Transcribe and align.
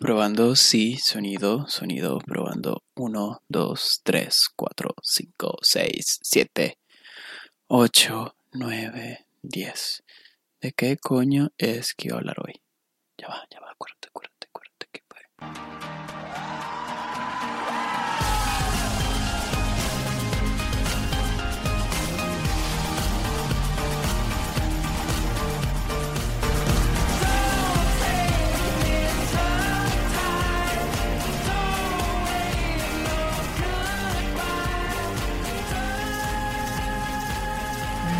Probando, 0.00 0.56
sí, 0.56 0.96
sonido, 0.96 1.68
sonido, 1.68 2.20
probando. 2.20 2.82
1, 2.96 3.42
2, 3.46 4.00
3, 4.02 4.48
4, 4.56 4.94
5, 5.02 5.58
6, 5.60 6.18
7, 6.22 6.78
8, 7.68 8.34
9, 8.52 9.26
10. 9.42 10.02
¿De 10.62 10.72
qué 10.72 10.96
coño 10.96 11.50
es 11.58 11.92
que 11.92 12.14
hablar 12.14 12.36
hoy? 12.42 12.62
Ya 13.18 13.28
va, 13.28 13.46
ya 13.50 13.60
va, 13.60 13.72
acuérdate, 13.72 14.08
acuérdate, 14.08 14.46
acuérdate 14.48 14.86
que 14.90 15.02
fue. 15.06 15.99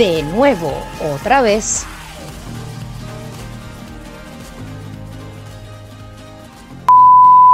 De 0.00 0.22
nuevo, 0.22 0.72
otra 1.14 1.42
vez. 1.42 1.84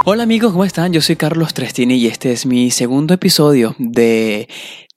Hola 0.05 0.23
amigos, 0.23 0.53
¿cómo 0.53 0.65
están? 0.65 0.93
Yo 0.93 1.01
soy 1.01 1.17
Carlos 1.17 1.55
Trestini 1.55 1.97
y 1.97 2.07
este 2.07 2.31
es 2.31 2.47
mi 2.47 2.71
segundo 2.71 3.15
episodio 3.15 3.75
de 3.81 4.49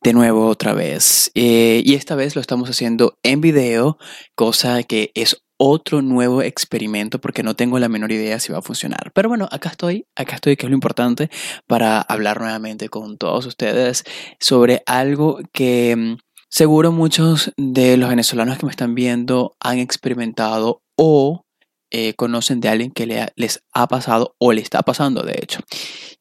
De 0.03 0.13
nuevo 0.13 0.45
otra 0.45 0.73
vez. 0.73 1.31
Eh, 1.33 1.81
y 1.83 1.95
esta 1.95 2.13
vez 2.13 2.35
lo 2.35 2.41
estamos 2.41 2.69
haciendo 2.69 3.17
en 3.23 3.41
video, 3.41 3.97
cosa 4.35 4.83
que 4.83 5.11
es 5.15 5.41
otro 5.57 6.01
nuevo 6.01 6.41
experimento 6.41 7.19
porque 7.19 7.41
no 7.41 7.55
tengo 7.55 7.79
la 7.79 7.89
menor 7.89 8.11
idea 8.11 8.39
si 8.39 8.51
va 8.51 8.59
a 8.59 8.61
funcionar. 8.61 9.11
Pero 9.13 9.27
bueno, 9.27 9.49
acá 9.51 9.69
estoy, 9.69 10.05
acá 10.15 10.35
estoy, 10.35 10.55
que 10.55 10.67
es 10.67 10.69
lo 10.69 10.75
importante 10.75 11.29
para 11.67 11.99
hablar 11.99 12.39
nuevamente 12.39 12.89
con 12.89 13.17
todos 13.17 13.47
ustedes 13.47 14.05
sobre 14.39 14.83
algo 14.85 15.39
que 15.51 15.95
mm, 15.97 16.28
seguro 16.49 16.91
muchos 16.91 17.53
de 17.57 17.97
los 17.97 18.09
venezolanos 18.09 18.57
que 18.57 18.65
me 18.65 18.71
están 18.71 18.95
viendo 18.95 19.55
han 19.59 19.79
experimentado 19.79 20.83
o 20.97 21.45
eh, 21.91 22.13
conocen 22.15 22.59
de 22.59 22.69
alguien 22.69 22.91
que 22.91 23.07
les 23.35 23.63
ha 23.73 23.87
pasado 23.87 24.35
o 24.39 24.51
le 24.53 24.61
está 24.61 24.81
pasando, 24.81 25.23
de 25.23 25.39
hecho. 25.41 25.61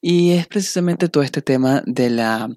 Y 0.00 0.30
es 0.32 0.46
precisamente 0.46 1.08
todo 1.08 1.22
este 1.22 1.42
tema 1.42 1.82
de 1.86 2.10
la 2.10 2.48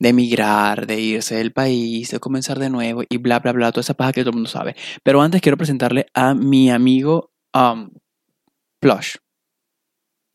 de 0.00 0.10
emigrar, 0.10 0.86
de 0.86 1.00
irse 1.00 1.36
del 1.36 1.52
país, 1.52 2.10
de 2.10 2.20
comenzar 2.20 2.58
de 2.58 2.70
nuevo 2.70 3.02
y 3.08 3.18
bla, 3.18 3.40
bla, 3.40 3.52
bla, 3.52 3.72
toda 3.72 3.80
esa 3.80 3.94
paja 3.94 4.12
que 4.12 4.20
todo 4.20 4.30
el 4.30 4.36
mundo 4.36 4.50
sabe. 4.50 4.76
Pero 5.02 5.20
antes 5.20 5.40
quiero 5.40 5.56
presentarle 5.56 6.06
a 6.14 6.34
mi 6.34 6.70
amigo 6.70 7.32
um, 7.54 7.90
Plush. 8.80 9.16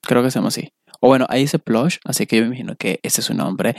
Creo 0.06 0.22
que 0.22 0.32
se 0.32 0.40
llama 0.40 0.50
así. 0.50 0.70
O 1.00 1.08
bueno, 1.08 1.26
ahí 1.30 1.42
dice 1.42 1.60
Plush, 1.60 1.98
así 2.04 2.26
que 2.26 2.38
yo 2.38 2.42
me 2.44 2.48
imagino 2.48 2.76
que 2.76 3.00
ese 3.04 3.22
es 3.22 3.28
su 3.28 3.34
nombre. 3.34 3.76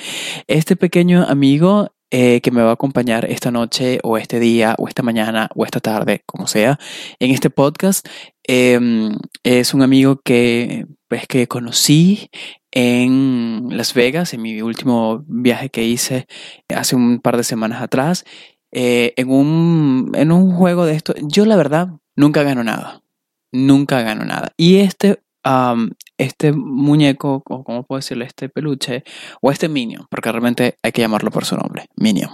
Este 0.47 0.77
pequeño 0.77 1.25
amigo 1.25 1.95
eh, 2.17 2.41
que 2.43 2.53
me 2.53 2.63
va 2.63 2.71
a 2.71 2.75
acompañar 2.75 3.25
esta 3.25 3.51
noche 3.51 3.99
o 4.05 4.19
este 4.19 4.39
día 4.39 4.77
o 4.79 4.87
esta 4.87 5.03
mañana 5.03 5.49
o 5.57 5.65
esta 5.65 5.81
tarde, 5.81 6.23
como 6.27 6.47
sea, 6.47 6.79
en 7.19 7.33
este 7.33 7.51
podcast, 7.51 8.07
em, 8.45 9.17
es 9.43 9.75
un 9.75 9.83
amigo 9.83 10.21
que, 10.25 10.87
pues, 11.09 11.27
que 11.27 11.49
conocí 11.49 12.31
en 12.71 13.67
Las 13.71 13.95
Vegas, 13.95 14.33
en 14.33 14.43
mi 14.43 14.63
último 14.63 15.25
viaje 15.27 15.71
que 15.71 15.83
hice 15.83 16.29
hace 16.69 16.95
un 16.95 17.19
par 17.19 17.37
de 17.37 17.43
semanas 17.43 17.83
atrás, 17.83 18.25
eh, 18.71 19.13
en, 19.17 19.29
un, 19.31 20.13
en 20.15 20.31
un 20.31 20.53
juego 20.55 20.87
de 20.87 20.95
esto. 20.95 21.15
Yo 21.21 21.47
la 21.47 21.57
verdad 21.57 21.89
nunca 22.15 22.45
gano 22.45 22.63
nada, 22.63 23.03
nunca 23.51 24.03
gano 24.03 24.25
nada. 24.25 24.53
Y 24.57 24.77
este, 24.77 25.21
am, 25.43 25.95
este 26.25 26.53
muñeco, 26.53 27.43
o 27.47 27.65
cómo 27.65 27.85
puedo 27.85 27.99
decirle, 27.99 28.25
este 28.27 28.49
peluche, 28.49 29.05
o 29.41 29.51
este 29.51 29.69
Minion, 29.69 30.07
porque 30.11 30.31
realmente 30.31 30.77
hay 30.83 30.93
que 30.93 31.03
llamarlo 31.03 31.31
por 31.31 31.45
su 31.45 31.57
nombre, 31.57 31.87
Minion. 31.97 32.31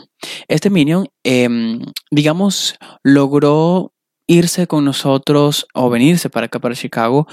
Este 0.48 0.70
Minion, 0.70 1.06
em, 1.24 1.80
digamos, 2.11 2.77
logró 3.02 3.92
irse 4.27 4.68
con 4.68 4.84
nosotros 4.84 5.67
o 5.74 5.90
venirse 5.90 6.30
para 6.30 6.46
acá, 6.46 6.61
para 6.61 6.77
Chicago, 6.77 7.27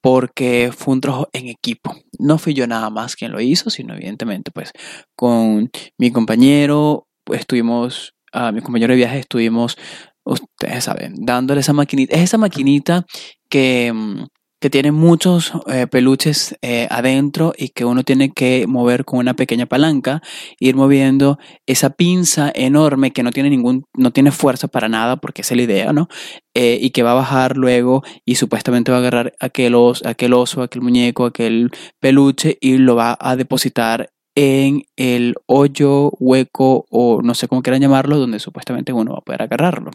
porque 0.00 0.70
fue 0.76 0.94
un 0.94 1.00
trabajo 1.00 1.28
en 1.32 1.48
equipo. 1.48 1.96
No 2.18 2.38
fui 2.38 2.54
yo 2.54 2.66
nada 2.68 2.90
más 2.90 3.16
quien 3.16 3.32
lo 3.32 3.40
hizo, 3.40 3.70
sino 3.70 3.94
evidentemente, 3.94 4.52
pues, 4.52 4.70
con 5.16 5.70
mi 5.98 6.12
compañero, 6.12 7.08
pues, 7.24 7.40
estuvimos, 7.40 8.14
a 8.32 8.52
mi 8.52 8.60
compañero 8.60 8.92
de 8.92 8.98
viaje 8.98 9.18
estuvimos, 9.18 9.76
ustedes 10.24 10.84
saben, 10.84 11.14
dándole 11.16 11.60
esa 11.60 11.72
maquinita. 11.72 12.14
Es 12.14 12.22
esa 12.22 12.38
maquinita 12.38 13.04
que, 13.48 13.92
mm, 13.92 14.26
que 14.64 14.70
tiene 14.70 14.92
muchos 14.92 15.52
eh, 15.66 15.86
peluches 15.86 16.56
eh, 16.62 16.88
adentro 16.88 17.52
y 17.54 17.68
que 17.68 17.84
uno 17.84 18.02
tiene 18.02 18.30
que 18.30 18.66
mover 18.66 19.04
con 19.04 19.18
una 19.18 19.34
pequeña 19.34 19.66
palanca, 19.66 20.22
ir 20.58 20.74
moviendo 20.74 21.38
esa 21.66 21.90
pinza 21.90 22.50
enorme 22.54 23.10
que 23.10 23.22
no 23.22 23.30
tiene 23.30 23.50
ningún, 23.50 23.84
no 23.92 24.10
tiene 24.10 24.30
fuerza 24.30 24.66
para 24.68 24.88
nada, 24.88 25.16
porque 25.16 25.42
es 25.42 25.50
la 25.50 25.60
idea, 25.60 25.92
¿no? 25.92 26.08
Eh, 26.54 26.78
y 26.80 26.92
que 26.92 27.02
va 27.02 27.10
a 27.10 27.16
bajar 27.16 27.58
luego 27.58 28.04
y 28.24 28.36
supuestamente 28.36 28.90
va 28.90 28.96
a 28.96 29.00
agarrar 29.00 29.34
aquel 29.38 29.76
aquel 30.06 30.32
oso, 30.32 30.62
aquel 30.62 30.80
muñeco, 30.80 31.26
aquel 31.26 31.70
peluche 32.00 32.56
y 32.58 32.78
lo 32.78 32.96
va 32.96 33.18
a 33.20 33.36
depositar 33.36 34.14
en 34.34 34.84
el 34.96 35.34
hoyo, 35.44 36.10
hueco 36.18 36.86
o 36.88 37.20
no 37.20 37.34
sé 37.34 37.48
cómo 37.48 37.62
quieran 37.62 37.82
llamarlo, 37.82 38.16
donde 38.16 38.38
supuestamente 38.38 38.94
uno 38.94 39.12
va 39.12 39.18
a 39.18 39.24
poder 39.26 39.42
agarrarlo. 39.42 39.90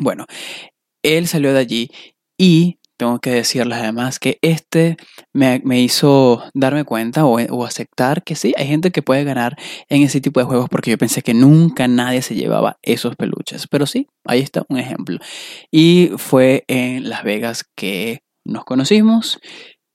Bueno, 0.00 0.26
él 1.04 1.28
salió 1.28 1.52
de 1.52 1.60
allí 1.60 1.90
y 2.36 2.80
tengo 3.02 3.18
que 3.18 3.32
decirles 3.32 3.78
además 3.78 4.20
que 4.20 4.38
este 4.42 4.96
me, 5.32 5.60
me 5.64 5.80
hizo 5.80 6.44
darme 6.54 6.84
cuenta 6.84 7.24
o, 7.24 7.40
o 7.40 7.64
aceptar 7.64 8.22
que 8.22 8.36
sí, 8.36 8.54
hay 8.56 8.68
gente 8.68 8.92
que 8.92 9.02
puede 9.02 9.24
ganar 9.24 9.56
en 9.88 10.02
ese 10.02 10.20
tipo 10.20 10.38
de 10.38 10.46
juegos 10.46 10.68
porque 10.68 10.92
yo 10.92 10.98
pensé 10.98 11.20
que 11.22 11.34
nunca 11.34 11.88
nadie 11.88 12.22
se 12.22 12.36
llevaba 12.36 12.78
esos 12.80 13.16
peluches. 13.16 13.66
Pero 13.66 13.86
sí, 13.86 14.06
ahí 14.24 14.38
está 14.38 14.64
un 14.68 14.78
ejemplo. 14.78 15.18
Y 15.72 16.12
fue 16.16 16.64
en 16.68 17.08
Las 17.08 17.24
Vegas 17.24 17.64
que 17.74 18.22
nos 18.44 18.64
conocimos 18.64 19.40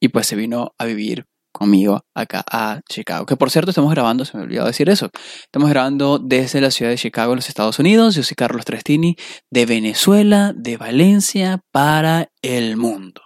y 0.01 0.09
pues 0.09 0.27
se 0.27 0.35
vino 0.35 0.73
a 0.77 0.83
vivir 0.83 1.27
conmigo 1.57 2.01
acá 2.13 2.43
a 2.49 2.81
Chicago. 2.89 3.25
Que 3.25 3.35
por 3.35 3.51
cierto 3.51 3.71
estamos 3.71 3.91
grabando, 3.91 4.25
se 4.25 4.37
me 4.37 4.43
olvidó 4.43 4.65
decir 4.65 4.89
eso. 4.89 5.09
Estamos 5.43 5.69
grabando 5.69 6.19
desde 6.19 6.61
la 6.61 6.71
ciudad 6.71 6.91
de 6.91 6.97
Chicago, 6.97 7.33
en 7.33 7.37
los 7.37 7.49
Estados 7.49 7.79
Unidos. 7.79 8.15
Yo 8.15 8.23
soy 8.23 8.35
Carlos 8.35 8.65
Trestini, 8.65 9.15
de 9.51 9.65
Venezuela, 9.65 10.53
de 10.55 10.77
Valencia, 10.77 11.59
para 11.71 12.29
el 12.41 12.77
mundo. 12.77 13.21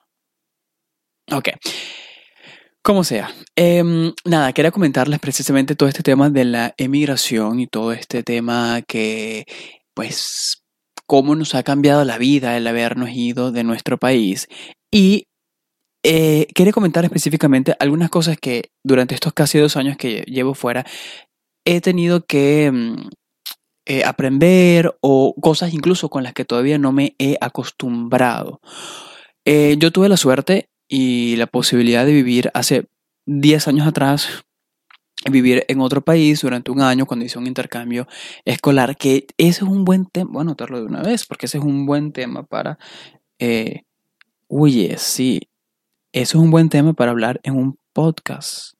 Ok. 1.32 1.50
Como 2.84 3.04
sea. 3.04 3.32
Em, 3.56 4.12
nada, 4.26 4.54
quería 4.54 4.72
comentarles 4.72 5.20
precisamente 5.20 5.76
todo 5.76 5.88
este 5.88 6.02
tema 6.02 6.30
de 6.30 6.46
la 6.46 6.74
emigración 6.78 7.60
y 7.60 7.68
todo 7.68 7.92
este 7.94 8.24
tema 8.24 8.82
que, 8.88 9.46
pues, 9.94 10.64
cómo 11.06 11.36
nos 11.36 11.54
ha 11.56 11.64
cambiado 11.64 12.06
la 12.06 12.18
vida 12.18 12.58
el 12.58 12.66
habernos 12.66 13.10
ido 13.12 13.52
de 13.52 13.64
nuestro 13.64 13.98
país. 14.00 14.48
Y 14.92 15.28
eh, 16.04 16.48
quería 16.56 16.74
comentar 16.74 17.04
específicamente 17.04 17.76
algunas 17.80 18.10
cosas 18.10 18.38
que 18.38 18.72
durante 18.84 19.14
estos 19.16 19.34
casi 19.34 19.60
dos 19.60 19.78
años 19.78 19.98
que 19.98 20.22
llevo 20.28 20.56
fuera 20.56 20.86
he 21.66 21.80
tenido 21.82 22.26
que 22.26 22.72
mm, 22.72 23.10
eh, 23.86 24.04
aprender 24.06 24.96
o 25.02 25.36
cosas 25.42 25.74
incluso 25.74 26.10
con 26.10 26.24
las 26.24 26.34
que 26.34 26.46
todavía 26.46 26.78
no 26.78 26.92
me 26.92 27.16
he 27.20 27.38
acostumbrado. 27.42 28.62
Eh, 29.46 29.76
yo 29.80 29.92
tuve 29.92 30.10
la 30.10 30.18
suerte 30.18 30.70
y 30.88 31.36
la 31.38 31.48
posibilidad 31.48 32.06
de 32.06 32.14
vivir 32.14 32.52
hace 32.54 32.86
10 33.26 33.68
años 33.68 33.88
atrás, 33.88 34.44
vivir 35.30 35.66
en 35.68 35.82
otro 35.82 36.02
país 36.02 36.42
durante 36.42 36.72
un 36.72 36.82
año 36.82 37.06
cuando 37.06 37.26
hice 37.26 37.40
un 37.40 37.48
intercambio 37.48 38.08
escolar, 38.46 38.98
que 38.98 39.28
ese 39.38 39.50
es 39.50 39.70
un 39.70 39.86
buen 39.86 40.06
tema, 40.06 40.32
bueno, 40.32 40.52
anotarlo 40.52 40.80
de 40.80 40.86
una 40.86 41.02
vez, 41.02 41.26
porque 41.26 41.46
ese 41.46 41.58
es 41.60 41.64
un 41.64 41.86
buen 41.86 42.12
tema 42.12 42.44
para... 42.44 42.78
Eh, 43.40 43.84
oye, 44.48 44.96
sí, 44.98 45.42
eso 46.14 46.38
es 46.38 46.44
un 46.44 46.52
buen 46.52 46.70
tema 46.70 46.94
para 46.94 47.12
hablar 47.12 47.40
en 47.44 47.56
un 47.56 47.80
podcast. 47.94 48.74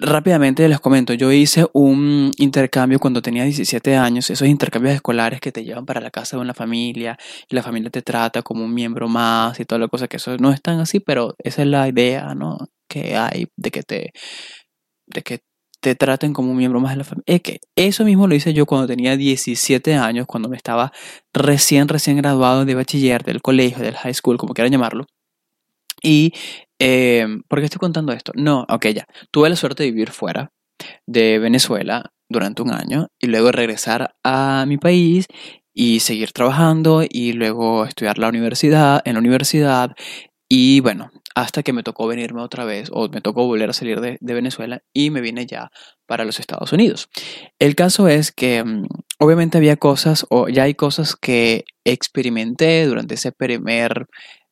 Rápidamente 0.00 0.68
les 0.68 0.80
comento, 0.80 1.14
yo 1.14 1.30
hice 1.30 1.66
un 1.72 2.32
intercambio 2.38 2.98
cuando 2.98 3.22
tenía 3.22 3.44
17 3.44 3.96
años, 3.96 4.28
esos 4.30 4.48
intercambios 4.48 4.96
escolares 4.96 5.40
que 5.40 5.52
te 5.52 5.64
llevan 5.64 5.86
para 5.86 6.00
la 6.00 6.10
casa 6.10 6.36
de 6.36 6.42
una 6.42 6.54
familia 6.54 7.16
y 7.48 7.54
la 7.54 7.62
familia 7.62 7.88
te 7.90 8.02
trata 8.02 8.42
como 8.42 8.64
un 8.64 8.74
miembro 8.74 9.08
más 9.08 9.60
y 9.60 9.64
toda 9.64 9.78
la 9.78 9.88
cosa, 9.88 10.08
que 10.08 10.16
eso 10.16 10.36
no 10.38 10.50
es 10.50 10.60
tan 10.60 10.80
así, 10.80 10.98
pero 10.98 11.36
esa 11.38 11.62
es 11.62 11.68
la 11.68 11.88
idea, 11.88 12.34
¿no? 12.34 12.58
Que 12.88 13.16
hay 13.16 13.46
de 13.56 13.70
que 13.70 13.82
te, 13.84 14.12
de 15.06 15.22
que 15.22 15.40
te 15.80 15.94
traten 15.94 16.32
como 16.32 16.50
un 16.50 16.56
miembro 16.56 16.80
más 16.80 16.92
de 16.92 16.98
la 16.98 17.04
familia. 17.04 17.24
Es 17.26 17.42
que 17.42 17.60
eso 17.76 18.04
mismo 18.04 18.26
lo 18.26 18.34
hice 18.34 18.52
yo 18.52 18.66
cuando 18.66 18.88
tenía 18.88 19.16
17 19.16 19.94
años, 19.94 20.26
cuando 20.26 20.48
me 20.48 20.56
estaba 20.56 20.92
recién, 21.32 21.86
recién 21.86 22.16
graduado 22.16 22.64
de 22.64 22.74
bachiller, 22.74 23.22
del 23.22 23.40
colegio, 23.40 23.84
del 23.84 23.94
high 23.94 24.14
school, 24.14 24.36
como 24.36 24.52
quieran 24.52 24.72
llamarlo. 24.72 25.06
Y, 26.02 26.32
eh, 26.78 27.26
¿por 27.48 27.58
qué 27.58 27.66
estoy 27.66 27.78
contando 27.78 28.12
esto? 28.12 28.32
No, 28.34 28.66
ok, 28.68 28.86
ya. 28.88 29.06
Tuve 29.30 29.48
la 29.48 29.56
suerte 29.56 29.84
de 29.84 29.90
vivir 29.90 30.10
fuera 30.10 30.52
de 31.06 31.38
Venezuela 31.38 32.12
durante 32.28 32.62
un 32.62 32.72
año 32.72 33.08
y 33.18 33.28
luego 33.28 33.52
regresar 33.52 34.14
a 34.24 34.64
mi 34.66 34.78
país 34.78 35.26
y 35.72 36.00
seguir 36.00 36.32
trabajando 36.32 37.04
y 37.08 37.32
luego 37.32 37.84
estudiar 37.84 38.18
la 38.18 38.28
universidad, 38.28 39.02
en 39.04 39.14
la 39.14 39.20
universidad. 39.20 39.94
Y 40.48 40.80
bueno, 40.80 41.10
hasta 41.34 41.62
que 41.62 41.74
me 41.74 41.82
tocó 41.82 42.06
venirme 42.06 42.40
otra 42.40 42.64
vez 42.64 42.88
o 42.92 43.08
me 43.08 43.20
tocó 43.20 43.46
volver 43.46 43.68
a 43.68 43.74
salir 43.74 44.00
de, 44.00 44.16
de 44.20 44.34
Venezuela 44.34 44.82
y 44.94 45.10
me 45.10 45.20
vine 45.20 45.44
ya 45.44 45.70
para 46.06 46.24
los 46.24 46.40
Estados 46.40 46.72
Unidos. 46.72 47.08
El 47.58 47.74
caso 47.74 48.08
es 48.08 48.32
que 48.32 48.64
mm, 48.64 48.86
obviamente 49.18 49.58
había 49.58 49.76
cosas 49.76 50.24
o 50.30 50.48
ya 50.48 50.62
hay 50.62 50.74
cosas 50.74 51.14
que 51.14 51.64
experimenté 51.84 52.86
durante 52.86 53.14
ese 53.14 53.32
primer 53.32 54.06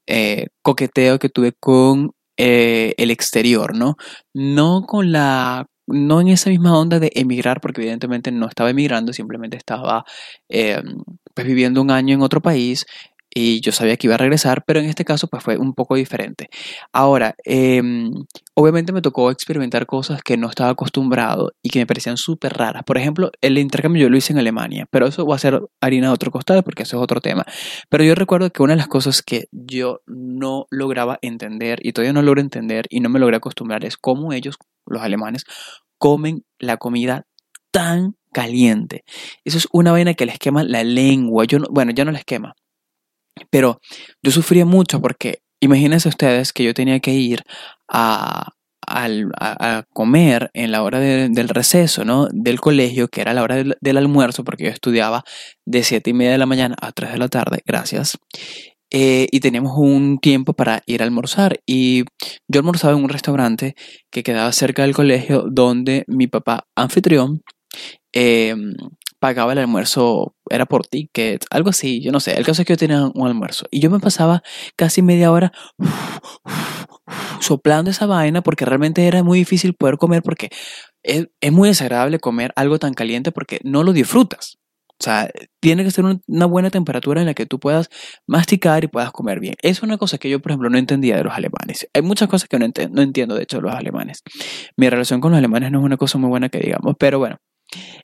eh, 0.06 0.49
coqueteo 0.62 1.19
que 1.19 1.29
tuve 1.29 1.53
con 1.59 2.12
eh, 2.37 2.95
el 2.99 3.11
exterior, 3.11 3.77
¿no? 3.77 3.97
No 4.35 4.83
con 4.87 5.12
la 5.12 5.67
no 5.87 6.21
en 6.21 6.29
esa 6.29 6.51
misma 6.51 6.79
onda 6.79 6.99
de 6.99 7.11
emigrar, 7.15 7.61
porque 7.61 7.83
evidentemente 7.83 8.33
no 8.33 8.47
estaba 8.47 8.71
emigrando, 8.71 9.12
simplemente 9.12 9.56
estaba 9.56 10.05
eh, 10.49 10.81
pues 11.35 11.47
viviendo 11.47 11.83
un 11.83 11.91
año 11.91 12.15
en 12.15 12.23
otro 12.23 12.41
país 12.41 12.87
y 13.35 13.61
yo 13.61 13.73
sabía 13.73 13.97
que 13.97 14.07
iba 14.07 14.15
a 14.15 14.19
regresar, 14.19 14.65
pero 14.65 14.79
en 14.79 14.87
este 14.87 15.05
caso 15.05 15.27
pues 15.27 15.43
fue 15.43 15.59
un 15.59 15.75
poco 15.75 15.97
diferente. 15.97 16.49
Ahora, 16.93 17.35
em, 17.45 18.13
obviamente 18.55 18.93
me 18.93 19.03
tocó 19.03 19.31
experimentar 19.33 19.87
cosas 19.87 20.23
que 20.23 20.37
no 20.37 20.49
estaba 20.49 20.71
acostumbrado 20.71 21.53
y 21.61 21.71
que 21.71 21.81
me 21.81 21.87
parecían 21.87 22.17
súper 22.17 22.55
raras. 22.55 22.85
Por 22.85 22.97
ejemplo, 22.97 23.33
el 23.41 23.59
intercambio 23.59 24.03
yo 24.03 24.09
lo 24.09 24.17
hice 24.17 24.33
en 24.33 24.39
Alemania, 24.39 24.87
pero 24.91 25.07
eso 25.09 25.27
va 25.27 25.35
a 25.35 25.39
ser 25.41 25.61
harina 25.81 26.09
de 26.09 26.15
otro 26.15 26.31
costado 26.31 26.63
porque 26.63 26.85
eso 26.85 26.97
es 26.97 27.03
otro 27.03 27.21
tema. 27.21 27.45
Pero 27.89 28.05
yo 28.05 28.15
recuerdo 28.15 28.51
que 28.51 28.63
una 28.63 28.75
de 28.75 28.79
las 28.79 28.89
cosas 28.89 29.23
que 29.23 29.49
yo 29.51 30.01
no 30.07 30.67
lograba 30.71 31.19
entender 31.21 31.81
y 31.83 31.93
todavía 31.93 32.13
no 32.13 32.23
logro 32.23 32.41
entender 32.41 32.87
y 32.89 33.01
no 33.01 33.09
me 33.09 33.19
logré 33.19 33.37
acostumbrar 33.37 33.85
es 33.85 33.97
cómo 33.97 34.33
ellos, 34.33 34.59
los 34.87 35.03
alemanes, 35.03 35.45
comen 35.99 36.45
la 36.61 36.77
comida 36.77 37.27
tan 37.73 38.17
caliente. 38.33 39.05
Eso 39.45 39.59
es 39.59 39.69
una 39.73 39.93
vaina 39.93 40.15
que 40.15 40.27
les 40.27 40.39
quema 40.39 40.63
la 40.63 40.85
lengua. 40.85 41.45
Yo 41.47 41.59
bueno, 41.71 41.93
ya 41.93 42.05
no 42.05 42.13
les 42.13 42.25
quema 42.25 42.55
pero 43.51 43.81
yo 44.23 44.31
sufría 44.31 44.65
mucho 44.65 45.01
porque 45.01 45.41
imagínense 45.61 46.09
ustedes 46.09 46.53
que 46.53 46.65
yo 46.65 46.75
tenía 46.75 47.01
que 47.01 47.13
ir 47.13 47.43
a, 47.89 48.51
comer 49.95 50.51
en 50.53 50.73
la 50.73 50.83
hora 50.83 51.01
del 51.01 51.49
receso, 51.49 52.05
¿no? 52.05 52.29
Del 52.31 52.61
colegio, 52.61 53.09
que 53.09 53.23
era 53.23 53.33
la 53.33 53.43
hora 53.43 53.57
del, 53.57 53.97
almuerzo, 53.97 54.45
porque 54.45 54.65
yo 54.65 54.71
estudiaba 54.71 55.25
de 55.65 55.83
7 55.83 56.11
y 56.11 56.13
media 56.13 56.33
de 56.33 56.39
la 56.39 56.47
mañana 56.47 56.77
a 56.81 56.93
3 56.93 57.13
de 57.13 57.19
la 57.19 57.29
tarde, 57.29 57.63
gracias. 57.65 58.19
Eh, 58.91 59.27
y 59.33 59.41
teníamos 59.41 59.73
un 59.79 60.19
tiempo 60.19 60.53
para 60.53 60.83
ir 60.87 61.01
a 61.01 61.07
almorzar. 61.07 61.61
Y 61.67 62.05
yo 62.47 62.61
almorzaba 62.61 62.93
en 62.93 63.03
un 63.05 63.09
restaurante 63.09 63.75
que 64.11 64.23
quedaba 64.23 64.53
cerca 64.53 64.83
del 64.83 64.95
colegio, 64.95 65.47
donde 65.51 66.05
mi 66.07 66.27
papá 66.27 66.67
anfitrión 66.77 67.41
eh, 68.13 68.55
pagaba 69.25 69.53
el 69.55 69.59
almuerzo, 69.59 70.37
era 70.50 70.67
por 70.67 70.87
ticket, 70.87 71.47
algo 71.50 71.71
así, 71.71 72.03
yo 72.03 72.12
no 72.12 72.21
sé. 72.21 72.37
El 72.37 72.44
caso 72.44 72.61
es 72.61 72.67
que 72.67 72.75
yo 72.75 72.76
tenía 72.76 73.06
un 73.06 73.26
almuerzo 73.26 73.65
y 73.71 73.81
yo 73.81 73.88
me 73.88 73.99
pasaba 73.99 74.43
casi 74.76 75.00
media 75.00 75.32
hora 75.32 75.50
soplando 77.41 77.91
esa 77.91 78.05
vaina 78.05 78.43
porque 78.43 78.67
realmente 78.67 79.06
era 79.06 79.23
muy 79.23 79.38
difícil 79.38 79.73
poder 79.73 79.97
comer 79.97 80.23
porque 80.23 80.50
es, 81.03 81.26
muy 81.50 81.71
desagradable 81.71 82.19
comer 82.19 82.53
algo 82.55 82.79
tan 82.79 82.93
caliente 82.93 83.32
porque 83.32 83.61
no 83.65 83.82
lo 83.82 83.94
disfrutas. 83.94 84.59
O 85.00 85.03
sea, 85.03 85.31
tiene 85.59 85.85
que 85.85 85.91
ser 85.91 86.05
una 86.05 86.44
buena 86.44 86.69
temperatura 86.69 87.23
en 87.23 87.26
la 87.26 87.32
que 87.32 87.47
tú 87.47 87.59
puedas 87.59 87.88
masticar 88.26 88.85
y 88.85 88.88
puedas 88.88 89.11
comer 89.11 89.41
bien. 89.41 89.55
Es 89.62 89.82
una 89.82 89.97
cosa 89.97 90.19
que 90.19 90.29
yo, 90.29 90.41
por 90.41 90.53
ejemplo, 90.53 90.69
no 90.69 90.76
entendía 90.76 91.17
de 91.17 91.25
los 91.25 91.32
alemanes. 91.32 91.88
Hay 91.94 92.03
muchas 92.03 92.29
cosas 92.29 92.47
que 92.47 92.59
no, 92.59 92.67
no 92.91 93.00
entiendo, 93.00 93.37
de 93.37 93.44
hecho, 93.44 93.56
de 93.56 93.62
los 93.62 93.75
alemanes. 93.75 94.23
Mi 94.76 94.91
relación 94.91 95.23
con 95.23 95.31
los 95.31 95.38
alemanes 95.38 95.73
no 95.73 95.79
es 95.79 95.85
una 95.85 95.97
cosa 95.97 96.19
muy 96.19 96.29
buena 96.29 96.50
que 96.50 96.59
digamos, 96.59 96.94
pero 96.99 97.19
bueno, 97.19 97.38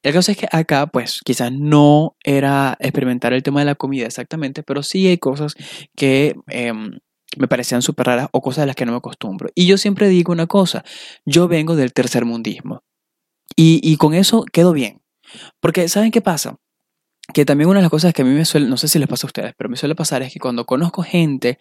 el 0.03 0.13
caso 0.13 0.33
es 0.33 0.39
que 0.39 0.49
acá, 0.51 0.87
pues, 0.87 1.21
quizás 1.25 1.53
no 1.53 2.17
era 2.25 2.77
experimentar 2.81 3.33
el 3.33 3.43
tema 3.43 3.61
de 3.61 3.67
la 3.67 3.75
comida 3.75 4.07
exactamente, 4.07 4.63
pero 4.63 4.83
sí 4.83 5.07
hay 5.07 5.19
cosas 5.19 5.55
que 5.97 6.35
em, 6.49 6.99
me 7.37 7.49
parecían 7.49 7.83
súper 7.83 8.07
raras 8.07 8.29
o 8.33 8.41
cosas 8.41 8.63
de 8.63 8.67
las 8.67 8.77
que 8.77 8.87
no 8.87 8.93
me 8.93 8.99
acostumbro. 8.99 9.51
Y 9.55 9.67
yo 9.67 9.79
siempre 9.79 10.09
digo 10.09 10.33
una 10.33 10.47
cosa, 10.47 10.85
yo 11.25 11.49
vengo 11.49 11.77
del 11.77 11.93
tercer 11.93 12.25
mundismo. 12.25 12.83
Y, 13.57 13.81
y 13.83 13.97
con 13.97 14.15
eso 14.15 14.45
quedo 14.53 14.73
bien. 14.73 15.03
Porque, 15.61 15.89
¿saben 15.89 16.11
qué 16.11 16.21
pasa? 16.21 16.57
Que 17.33 17.45
también 17.45 17.69
una 17.69 17.81
de 17.81 17.85
las 17.85 17.91
cosas 17.91 18.13
que 18.13 18.23
a 18.23 18.25
mí 18.25 18.33
me 18.33 18.45
suele, 18.45 18.69
no 18.69 18.77
sé 18.77 18.89
si 18.89 18.99
les 18.99 19.09
pasa 19.09 19.27
a 19.27 19.29
ustedes, 19.29 19.55
pero 19.57 19.71
me 19.71 19.77
suele 19.77 19.95
pasar 19.95 20.23
es 20.23 20.33
que 20.33 20.41
cuando 20.41 20.65
conozco 20.65 21.03
gente, 21.03 21.59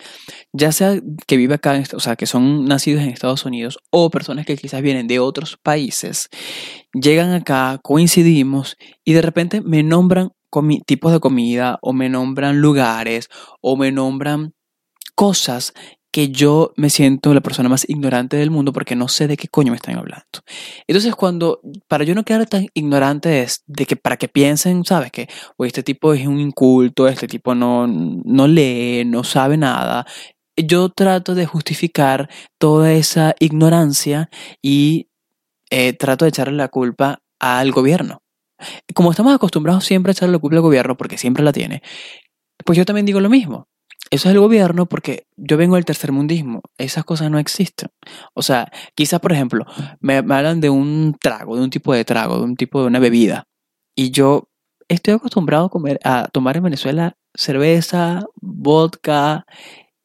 ya 0.54 0.72
sea 0.72 1.00
que 1.28 1.38
vive 1.38 1.56
acá, 1.56 1.82
o 1.94 2.00
sea, 2.00 2.16
que 2.16 2.26
son 2.26 2.66
nacidos 2.66 3.04
en 3.04 3.10
Estados 3.10 3.46
Unidos 3.46 3.80
o 3.92 4.10
personas 4.10 4.46
que 4.46 4.58
quizás 4.58 4.82
vienen 4.82 5.08
de 5.08 5.20
otros 5.20 5.58
países, 5.62 6.30
llegan 6.94 7.34
acá, 7.34 7.80
coincidimos 7.84 8.78
y 9.04 9.14
de 9.14 9.22
repente 9.22 9.62
me 9.62 9.84
nombran 9.84 10.32
tipos 10.86 11.12
de 11.12 11.20
comida 11.20 11.78
o 11.82 11.94
me 11.94 12.10
nombran 12.10 12.60
lugares 12.60 13.30
o 13.62 13.78
me 13.78 13.92
nombran 13.92 14.54
cosas 15.16 15.74
que 16.12 16.30
yo 16.30 16.74
me 16.76 16.90
siento 16.90 17.34
la 17.34 17.42
persona 17.42 17.70
más 17.70 17.88
ignorante 17.88 18.38
del 18.38 18.52
mundo 18.52 18.74
porque 18.74 18.96
no 18.96 19.08
sé 19.08 19.28
de 19.28 19.38
qué 19.38 19.48
coño 19.48 19.72
me 19.72 19.76
están 19.76 19.98
hablando. 19.98 20.26
Entonces, 20.88 21.16
cuando, 21.16 21.62
para 21.88 22.04
yo 22.04 22.16
no 22.16 22.24
quedar 22.24 22.48
tan 22.48 22.68
ignorante 22.74 23.42
es 23.42 23.64
de 23.68 23.86
que 23.86 23.96
para 23.96 24.18
que 24.18 24.28
piensen, 24.28 24.84
¿sabes? 24.86 25.12
Que 25.12 25.30
este 25.60 25.84
tipo 25.84 26.14
es 26.14 26.26
un 26.26 26.40
inculto, 26.40 27.08
este 27.08 27.28
tipo 27.28 27.54
no, 27.54 27.88
no 27.88 28.48
lee, 28.48 29.04
no 29.06 29.24
sabe 29.24 29.58
nada. 29.58 30.06
Yo 30.58 30.90
trato 30.90 31.36
de 31.36 31.46
justificar 31.46 32.30
toda 32.58 32.92
esa 32.92 33.36
ignorancia 33.40 34.30
y 34.62 35.10
eh, 35.70 35.94
trato 35.94 36.26
de 36.26 36.30
echarle 36.30 36.58
la 36.58 36.70
culpa 36.70 37.22
al 37.40 37.72
gobierno. 37.72 38.24
Como 38.94 39.12
estamos 39.12 39.34
acostumbrados 39.34 39.86
siempre 39.86 40.10
a 40.12 40.14
echarle 40.14 40.34
la 40.34 40.40
culpa 40.40 40.58
al 40.58 40.64
gobierno 40.64 40.98
porque 40.98 41.18
siempre 41.18 41.44
la 41.44 41.54
tiene, 41.54 41.82
pues 42.66 42.78
yo 42.78 42.86
también 42.86 43.06
digo 43.06 43.20
lo 43.22 43.30
mismo. 43.30 43.68
Eso 44.12 44.28
es 44.28 44.34
el 44.34 44.42
gobierno 44.42 44.88
porque 44.88 45.28
yo 45.38 45.56
vengo 45.58 45.76
del 45.76 45.86
tercermundismo. 45.86 46.62
Esas 46.78 47.04
cosas 47.04 47.30
no 47.30 47.38
existen. 47.38 47.90
O 48.34 48.42
sea, 48.42 48.72
quizás, 48.96 49.20
por 49.20 49.34
ejemplo, 49.34 49.66
me, 50.00 50.18
hablan 50.18 50.62
de 50.62 50.70
un 50.70 51.16
trago, 51.22 51.56
de 51.56 51.64
un 51.64 51.70
tipo 51.70 51.94
de 51.94 52.06
trago, 52.06 52.38
de 52.38 52.44
un 52.44 52.56
tipo 52.56 52.82
de 52.82 52.88
una 52.88 53.00
bebida. 53.00 53.48
Y 53.96 54.10
yo 54.10 54.50
estoy 54.88 55.14
acostumbrado 55.14 55.66
a, 55.66 55.70
comer, 55.70 56.00
a 56.04 56.28
tomar 56.32 56.58
en 56.58 56.64
Venezuela 56.64 57.18
cerveza, 57.36 58.26
vodka 58.42 59.46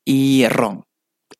y 0.04 0.46
ron. 0.48 0.84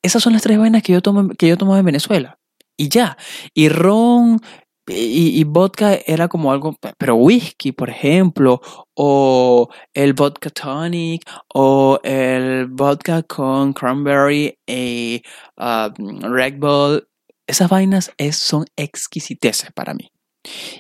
Esas 0.03 0.23
son 0.23 0.33
las 0.33 0.43
tres 0.43 0.59
vainas 0.59 0.83
que 0.83 0.95
yo 0.95 1.03
tomo, 1.03 1.29
que 1.31 1.49
yo 1.49 1.59
tomo 1.59 1.77
en 1.77 1.85
Venezuela. 1.85 2.39
Y 2.77 2.89
ya. 2.89 3.19
Y 3.53 3.69
ron, 3.69 4.41
y, 4.87 5.45
vodka 5.45 5.95
era 6.07 6.29
como 6.29 6.53
algo, 6.53 6.77
pero 6.99 7.17
whisky, 7.17 7.73
por 7.73 7.89
ejemplo, 7.89 8.61
o 8.95 9.69
el 9.95 10.13
vodka 10.13 10.51
tonic, 10.51 11.23
o 11.55 11.99
el 12.03 12.67
vodka 12.67 13.23
con 13.23 13.73
cranberry 13.73 14.59
y 14.67 15.23
um, 15.57 16.21
Red 16.21 16.59
Bull. 16.59 17.09
Esas 17.47 17.69
vainas 17.71 18.13
es, 18.19 18.37
son 18.37 18.67
exquisiteces 18.77 19.71
para 19.73 19.95
mí. 19.95 20.11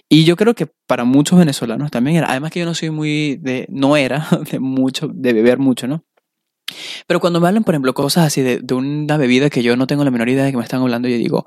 Y 0.08 0.24
yo 0.24 0.36
creo 0.36 0.54
que 0.54 0.66
para 0.86 1.04
muchos 1.04 1.38
venezolanos 1.38 1.90
también 1.90 2.16
era. 2.18 2.30
Además 2.30 2.50
que 2.50 2.60
yo 2.60 2.66
no 2.66 2.74
soy 2.74 2.90
muy 2.90 3.36
de, 3.36 3.66
no 3.70 3.96
era 3.96 4.26
de 4.50 4.60
mucho, 4.60 5.08
de 5.08 5.32
beber 5.32 5.58
mucho, 5.58 5.86
¿no? 5.86 6.04
Pero 7.06 7.20
cuando 7.20 7.40
me 7.40 7.48
hablan, 7.48 7.64
por 7.64 7.74
ejemplo, 7.74 7.94
cosas 7.94 8.26
así 8.26 8.42
de, 8.42 8.58
de 8.58 8.74
una 8.74 9.16
bebida 9.16 9.50
que 9.50 9.62
yo 9.62 9.76
no 9.76 9.86
tengo 9.86 10.04
la 10.04 10.10
menor 10.10 10.28
idea 10.28 10.44
de 10.44 10.50
que 10.50 10.56
me 10.56 10.62
están 10.62 10.80
hablando, 10.80 11.08
yo 11.08 11.16
digo, 11.16 11.44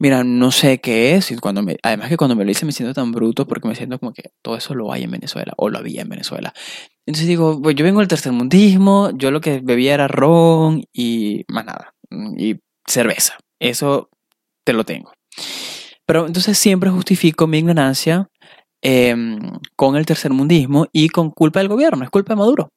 Mira, 0.00 0.22
no 0.22 0.52
sé 0.52 0.80
qué 0.80 1.14
es. 1.16 1.30
Y 1.30 1.36
cuando 1.36 1.62
me, 1.62 1.76
además 1.82 2.08
que 2.08 2.16
cuando 2.16 2.36
me 2.36 2.44
lo 2.44 2.50
hice 2.50 2.64
me 2.64 2.72
siento 2.72 2.94
tan 2.94 3.10
bruto 3.10 3.46
porque 3.46 3.68
me 3.68 3.74
siento 3.74 3.98
como 3.98 4.12
que 4.12 4.30
todo 4.42 4.56
eso 4.56 4.74
lo 4.74 4.92
hay 4.92 5.02
en 5.02 5.10
Venezuela 5.10 5.52
o 5.56 5.68
lo 5.68 5.78
había 5.78 6.02
en 6.02 6.08
Venezuela. 6.08 6.52
Entonces 7.06 7.26
digo, 7.26 7.60
pues 7.60 7.74
yo 7.74 7.84
vengo 7.84 8.00
del 8.00 8.08
tercermundismo, 8.08 9.10
yo 9.14 9.30
lo 9.30 9.40
que 9.40 9.60
bebía 9.60 9.94
era 9.94 10.08
ron 10.08 10.84
y 10.92 11.44
más 11.48 11.64
nada. 11.64 11.94
Y 12.36 12.56
cerveza. 12.86 13.38
Eso 13.60 14.10
te 14.64 14.72
lo 14.72 14.84
tengo. 14.84 15.12
Pero 16.06 16.26
entonces 16.26 16.56
siempre 16.56 16.90
justifico 16.90 17.46
mi 17.46 17.58
ignorancia 17.58 18.28
em, 18.82 19.38
con 19.76 19.96
el 19.96 20.06
tercermundismo 20.06 20.86
y 20.92 21.08
con 21.08 21.30
culpa 21.30 21.60
del 21.60 21.68
gobierno. 21.68 22.04
Es 22.04 22.10
culpa 22.10 22.34
de 22.34 22.38
Maduro. 22.38 22.68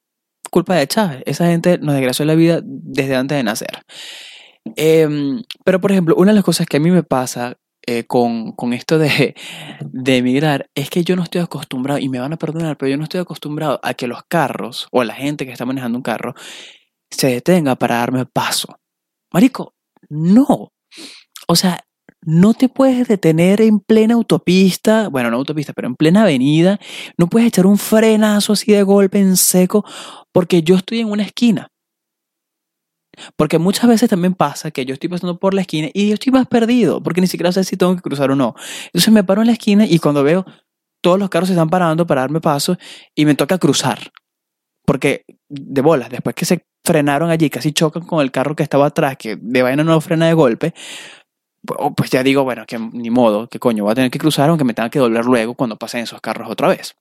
Culpa 0.49 0.75
de 0.75 0.87
Chávez. 0.87 1.23
Esa 1.25 1.47
gente 1.47 1.77
nos 1.77 1.95
desgració 1.95 2.25
la 2.25 2.35
vida 2.35 2.61
desde 2.63 3.15
antes 3.15 3.37
de 3.37 3.43
nacer. 3.43 3.83
Em, 4.75 5.41
pero, 5.63 5.81
por 5.81 5.91
ejemplo, 5.91 6.15
una 6.15 6.31
de 6.31 6.35
las 6.35 6.43
cosas 6.43 6.67
que 6.67 6.77
a 6.77 6.79
mí 6.79 6.91
me 6.91 7.03
pasa 7.03 7.57
eh, 7.87 8.05
con, 8.05 8.51
con, 8.51 8.73
esto 8.73 8.99
de, 8.99 9.35
de 9.81 10.17
emigrar 10.17 10.69
es 10.75 10.89
que 10.89 11.03
yo 11.03 11.15
no 11.15 11.23
estoy 11.23 11.41
acostumbrado, 11.41 11.99
y 11.99 12.09
me 12.09 12.19
van 12.19 12.33
a 12.33 12.37
perdonar, 12.37 12.77
pero 12.77 12.91
yo 12.91 12.97
no 12.97 13.03
estoy 13.03 13.21
acostumbrado 13.21 13.79
a 13.83 13.93
que 13.95 14.07
los 14.07 14.23
carros 14.27 14.87
o 14.91 15.03
la 15.03 15.15
gente 15.15 15.45
que 15.45 15.51
está 15.51 15.65
manejando 15.65 15.97
un 15.97 16.03
carro 16.03 16.35
se 17.09 17.27
detenga 17.27 17.75
para 17.75 17.97
darme 17.97 18.25
paso. 18.25 18.77
Marico, 19.33 19.73
no. 20.09 20.71
O 21.47 21.55
sea, 21.55 21.83
no 22.23 22.53
te 22.53 22.69
puedes 22.69 23.07
detener 23.07 23.61
en 23.61 23.79
plena 23.79 24.13
autopista, 24.13 25.09
bueno, 25.09 25.31
no 25.31 25.37
autopista, 25.37 25.73
pero 25.73 25.87
en 25.87 25.95
plena 25.95 26.21
avenida, 26.21 26.79
no 27.17 27.27
puedes 27.27 27.47
echar 27.47 27.65
un 27.65 27.77
frenazo 27.77 28.53
así 28.53 28.71
de 28.71 28.83
golpe 28.83 29.19
en 29.19 29.37
seco 29.37 29.83
porque 30.31 30.61
yo 30.61 30.75
estoy 30.75 30.99
en 30.99 31.09
una 31.09 31.23
esquina. 31.23 31.70
Porque 33.35 33.59
muchas 33.59 33.87
veces 33.87 34.09
también 34.09 34.33
pasa 34.33 34.71
que 34.71 34.85
yo 34.85 34.93
estoy 34.93 35.09
pasando 35.09 35.39
por 35.39 35.53
la 35.53 35.61
esquina 35.61 35.89
y 35.93 36.07
yo 36.07 36.13
estoy 36.13 36.31
más 36.31 36.47
perdido, 36.47 37.01
porque 37.01 37.21
ni 37.21 37.27
siquiera 37.27 37.51
sé 37.51 37.63
si 37.63 37.77
tengo 37.77 37.95
que 37.95 38.01
cruzar 38.01 38.31
o 38.31 38.35
no. 38.35 38.55
Entonces 38.85 39.13
me 39.13 39.23
paro 39.23 39.41
en 39.41 39.47
la 39.47 39.53
esquina 39.53 39.85
y 39.85 39.99
cuando 39.99 40.23
veo 40.23 40.45
todos 41.01 41.19
los 41.19 41.29
carros 41.29 41.47
se 41.47 41.53
están 41.53 41.69
parando 41.69 42.05
para 42.05 42.21
darme 42.21 42.41
paso 42.41 42.77
y 43.15 43.25
me 43.25 43.35
toca 43.35 43.57
cruzar. 43.57 44.11
Porque 44.85 45.25
de 45.49 45.81
bolas, 45.81 46.09
después 46.09 46.35
que 46.35 46.45
se 46.45 46.65
frenaron 46.83 47.29
allí, 47.29 47.49
casi 47.49 47.71
chocan 47.71 48.03
con 48.03 48.21
el 48.21 48.31
carro 48.31 48.55
que 48.55 48.63
estaba 48.63 48.87
atrás, 48.87 49.17
que 49.17 49.35
de 49.35 49.61
vaina 49.61 49.83
no 49.83 50.01
frena 50.01 50.27
de 50.27 50.33
golpe, 50.33 50.73
pues 51.95 52.09
ya 52.09 52.23
digo, 52.23 52.43
bueno, 52.43 52.65
que 52.65 52.79
ni 52.79 53.09
modo, 53.09 53.47
que 53.47 53.59
coño, 53.59 53.83
voy 53.83 53.91
a 53.91 53.95
tener 53.95 54.11
que 54.11 54.19
cruzar 54.19 54.49
aunque 54.49 54.63
me 54.63 54.73
tenga 54.73 54.89
que 54.89 54.99
doblar 54.99 55.25
luego 55.25 55.53
cuando 55.53 55.77
pasen 55.77 56.01
esos 56.01 56.21
carros 56.21 56.49
otra 56.49 56.67
vez. 56.67 56.95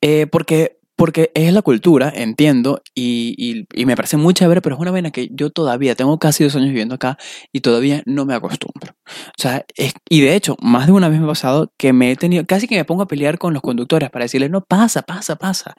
Eh, 0.00 0.26
porque 0.26 0.79
porque 1.00 1.30
es 1.32 1.50
la 1.54 1.62
cultura, 1.62 2.12
entiendo, 2.14 2.82
y, 2.94 3.64
me 3.86 3.96
parece 3.96 4.18
muy 4.18 4.34
chévere, 4.34 4.60
pero 4.60 4.74
es 4.74 4.82
una 4.82 4.90
vaina 4.90 5.10
que 5.10 5.30
yo 5.32 5.48
todavía 5.48 5.94
tengo 5.94 6.18
casi 6.18 6.44
dos 6.44 6.54
años 6.56 6.68
viviendo 6.68 6.94
acá 6.94 7.16
y 7.54 7.60
todavía 7.60 8.02
no 8.04 8.26
me 8.26 8.34
acostumbro. 8.34 8.92
O 9.06 9.40
sea, 9.40 9.64
y 10.10 10.20
de 10.20 10.34
hecho, 10.36 10.56
más 10.60 10.88
de 10.88 10.92
una 10.92 11.08
vez 11.08 11.18
me 11.18 11.24
ha 11.24 11.28
pasado 11.28 11.72
que 11.78 11.94
me 11.94 12.10
he 12.10 12.16
tenido, 12.16 12.44
casi 12.44 12.68
que 12.68 12.76
me 12.76 12.84
pongo 12.84 13.04
a 13.04 13.06
pelear 13.06 13.38
con 13.38 13.54
los 13.54 13.62
conductores 13.62 14.10
para 14.10 14.26
decirles, 14.26 14.50
no, 14.50 14.60
pasa, 14.60 15.00
pasa, 15.00 15.36
pasa. 15.36 15.74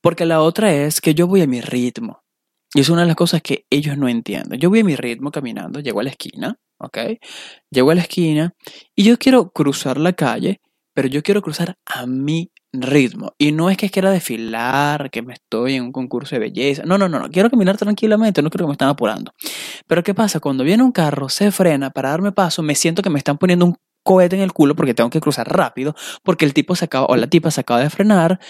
Porque 0.00 0.24
la 0.24 0.40
otra 0.40 0.72
es 0.72 1.00
que 1.00 1.16
yo 1.16 1.26
voy 1.26 1.42
a 1.42 1.48
mi 1.48 1.60
ritmo. 1.60 2.22
Y 2.72 2.78
es 2.78 2.90
una 2.90 3.00
de 3.00 3.08
las 3.08 3.16
cosas 3.16 3.42
que 3.42 3.66
ellos 3.70 3.98
no 3.98 4.08
entienden. 4.08 4.60
Yo 4.60 4.70
voy 4.70 4.78
a 4.78 4.84
mi 4.84 4.94
ritmo 4.94 5.32
caminando, 5.32 5.80
llego 5.80 5.98
a 5.98 6.04
la 6.04 6.10
esquina, 6.10 6.60
¿ok? 6.78 6.96
Llego 7.72 7.90
a 7.90 7.96
la 7.96 8.02
esquina 8.02 8.54
y 8.94 9.02
yo 9.02 9.18
quiero 9.18 9.50
cruzar 9.50 9.98
la 9.98 10.12
calle, 10.12 10.60
pero 10.94 11.08
yo 11.08 11.24
quiero 11.24 11.42
cruzar 11.42 11.74
a 11.86 12.06
mi 12.06 12.52
ritmo. 12.72 13.32
Y 13.38 13.52
no 13.52 13.70
es 13.70 13.76
que 13.76 13.90
quiera 13.90 14.10
desfilar, 14.10 15.10
que 15.10 15.22
me 15.22 15.34
estoy 15.34 15.74
en 15.74 15.84
un 15.84 15.92
concurso 15.92 16.34
de 16.34 16.40
belleza. 16.40 16.82
No, 16.84 16.98
no, 16.98 17.08
no, 17.08 17.18
no. 17.18 17.28
Quiero 17.30 17.50
caminar 17.50 17.76
tranquilamente, 17.76 18.42
no 18.42 18.50
creo 18.50 18.66
que 18.66 18.70
me 18.70 18.74
están 18.74 18.88
apurando. 18.88 19.32
Pero 19.86 20.02
¿qué 20.02 20.14
pasa? 20.14 20.40
Cuando 20.40 20.64
viene 20.64 20.82
un 20.82 20.92
carro, 20.92 21.28
se 21.28 21.50
frena 21.50 21.90
para 21.90 22.10
darme 22.10 22.32
paso, 22.32 22.62
me 22.62 22.74
siento 22.74 23.02
que 23.02 23.10
me 23.10 23.18
están 23.18 23.38
poniendo 23.38 23.66
un 23.66 23.76
cohete 24.02 24.36
en 24.36 24.42
el 24.42 24.52
culo 24.52 24.74
porque 24.74 24.94
tengo 24.94 25.10
que 25.10 25.20
cruzar 25.20 25.48
rápido, 25.48 25.94
porque 26.22 26.44
el 26.44 26.54
tipo 26.54 26.74
se 26.74 26.86
acaba, 26.86 27.06
o 27.06 27.16
la 27.16 27.26
tipa 27.26 27.50
se 27.50 27.60
acaba 27.60 27.80
de 27.80 27.90
frenar, 27.90 28.40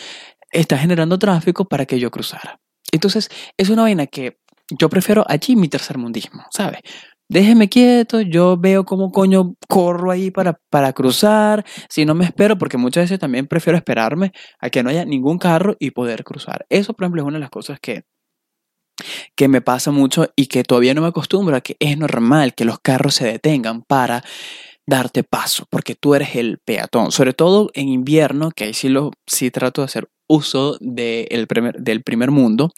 está 0.53 0.79
generando 0.79 1.19
tráfico 1.19 1.67
para 1.67 1.87
que 1.87 1.99
yo 1.99 2.11
cruzara. 2.11 2.61
Entonces, 2.93 3.31
es 3.57 3.69
una 3.69 3.83
vaina 3.83 4.07
que 4.07 4.39
yo 4.71 4.89
prefiero 4.89 5.25
allí 5.29 5.57
mi 5.57 5.69
tercer 5.69 5.99
mundismo, 5.99 6.45
¿sabes? 6.51 6.81
Déjeme 7.31 7.69
quieto, 7.69 8.21
yo 8.21 8.57
veo 8.59 8.85
cómo 8.85 9.13
coño 9.13 9.55
corro 9.69 10.11
ahí 10.11 10.31
para, 10.31 10.61
para 10.69 10.93
cruzar, 10.93 11.65
si 11.89 12.05
no 12.05 12.15
me 12.15 12.25
espero, 12.25 12.59
porque 12.59 12.77
muchas 12.77 13.05
veces 13.05 13.21
también 13.21 13.47
prefiero 13.47 13.77
esperarme 13.79 14.33
a 14.59 14.69
que 14.69 14.83
no 14.83 14.91
haya 14.91 15.05
ningún 15.05 15.39
carro 15.39 15.77
y 15.79 15.93
poder 15.93 16.25
cruzar. 16.25 16.67
Eso, 16.69 16.93
por 16.93 17.05
ejemplo, 17.05 17.23
es 17.23 17.29
una 17.29 17.39
de 17.39 17.41
las 17.41 17.51
cosas 17.51 17.79
que, 17.81 18.05
que 19.37 19.47
me 19.47 19.61
pasa 19.61 19.93
mucho 19.93 20.27
y 20.35 20.47
que 20.47 20.65
todavía 20.65 20.93
no 20.93 21.03
me 21.03 21.09
acostumbro 21.09 21.57
a 21.57 21.61
que 21.61 21.77
es 21.79 21.97
normal 21.97 22.55
que 22.55 22.65
los 22.65 22.81
carros 22.81 23.15
se 23.15 23.27
detengan 23.27 23.83
para 23.83 24.25
darte 24.87 25.23
paso, 25.23 25.67
porque 25.71 25.95
tú 25.95 26.15
eres 26.15 26.35
el 26.37 26.59
peatón, 26.59 27.13
sobre 27.13 27.33
todo 27.33 27.71
en 27.75 27.89
invierno, 27.89 28.51
que 28.51 28.65
ahí 28.65 28.75
sí, 28.75 28.89
lo, 28.89 29.13
sí 29.27 29.51
trato 29.51 29.83
de 29.83 29.87
hacer 29.87 30.09
uso 30.31 30.79
del 30.81 31.47
primer 32.05 32.31
mundo, 32.31 32.71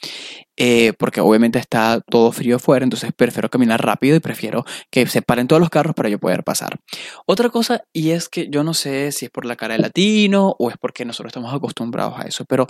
eh, 0.57 0.95
porque 0.99 1.21
obviamente 1.21 1.59
está 1.59 2.01
todo 2.01 2.33
frío 2.33 2.57
afuera, 2.57 2.85
entonces 2.85 3.13
prefiero 3.15 3.51
caminar 3.51 3.85
rápido 3.85 4.17
y 4.17 4.21
prefiero 4.21 4.65
que 4.91 5.07
se 5.07 5.21
paren 5.21 5.49
todos 5.49 5.61
los 5.61 5.69
carros 5.69 5.95
para 5.95 6.09
yo 6.09 6.19
poder 6.19 6.45
pasar. 6.45 6.81
Otra 7.27 7.51
cosa, 7.51 7.83
y 7.93 8.11
es 8.11 8.31
que 8.31 8.49
yo 8.49 8.65
no 8.65 8.73
sé 8.73 9.13
si 9.13 9.27
es 9.27 9.31
por 9.31 9.45
la 9.45 9.57
cara 9.57 9.75
de 9.75 9.81
latino 9.81 10.57
o 10.59 10.71
es 10.71 10.77
porque 10.79 11.05
nosotros 11.05 11.31
estamos 11.31 11.53
acostumbrados 11.53 12.15
a 12.19 12.23
eso, 12.23 12.47
pero 12.47 12.67